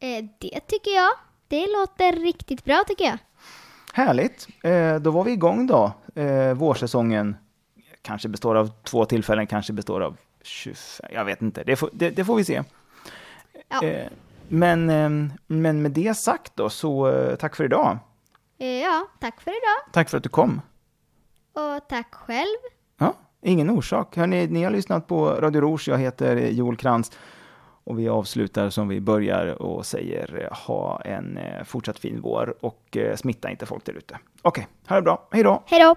Eh, 0.00 0.24
det 0.38 0.60
tycker 0.66 0.90
jag. 0.90 1.10
Det 1.48 1.66
låter 1.66 2.12
riktigt 2.12 2.64
bra 2.64 2.84
tycker 2.86 3.04
jag. 3.04 3.18
Härligt! 3.92 4.48
Eh, 4.62 4.96
då 4.96 5.10
var 5.10 5.24
vi 5.24 5.32
igång 5.32 5.66
då. 5.66 5.92
Eh, 6.14 6.54
vårsäsongen 6.54 7.36
kanske 8.02 8.28
består 8.28 8.54
av 8.54 8.70
två 8.84 9.04
tillfällen, 9.04 9.46
kanske 9.46 9.72
består 9.72 10.00
av 10.00 10.16
25, 10.42 11.10
jag 11.12 11.24
vet 11.24 11.42
inte. 11.42 11.64
Det 11.64 11.76
får, 11.76 11.90
det, 11.92 12.10
det 12.10 12.24
får 12.24 12.36
vi 12.36 12.44
se. 12.44 12.62
Ja. 13.68 13.84
Eh, 13.84 14.06
men, 14.48 14.86
men 15.46 15.82
med 15.82 15.90
det 15.90 16.16
sagt 16.16 16.52
då, 16.56 16.70
så 16.70 17.12
tack 17.40 17.56
för 17.56 17.64
idag. 17.64 17.98
Ja, 18.56 19.08
tack 19.20 19.40
för 19.40 19.50
idag. 19.50 19.92
Tack 19.92 20.08
för 20.08 20.16
att 20.16 20.22
du 20.22 20.28
kom. 20.28 20.60
Och 21.52 21.88
tack 21.88 22.14
själv. 22.14 22.58
Ja, 22.98 23.14
ingen 23.42 23.70
orsak. 23.70 24.16
Hörrni, 24.16 24.46
ni 24.46 24.64
har 24.64 24.70
lyssnat 24.70 25.06
på 25.06 25.26
Radio 25.26 25.60
Rouge. 25.60 25.88
Jag 25.88 25.98
heter 25.98 26.36
Joel 26.36 26.76
Krantz. 26.76 27.10
Och 27.88 27.98
vi 27.98 28.08
avslutar 28.08 28.70
som 28.70 28.88
vi 28.88 29.00
börjar 29.00 29.62
och 29.62 29.86
säger 29.86 30.42
eh, 30.42 30.58
ha 30.66 31.00
en 31.00 31.38
eh, 31.38 31.64
fortsatt 31.64 31.98
fin 31.98 32.20
vår 32.22 32.54
och 32.60 32.96
eh, 32.96 33.16
smitta 33.16 33.50
inte 33.50 33.66
folk 33.66 33.84
där 33.84 33.92
ute. 33.92 34.18
Okej, 34.42 34.66
ha 34.88 34.96
det 34.96 35.02
bra. 35.02 35.28
Hej 35.30 35.42
då! 35.42 35.62
Hej 35.66 35.80
då! 35.80 35.96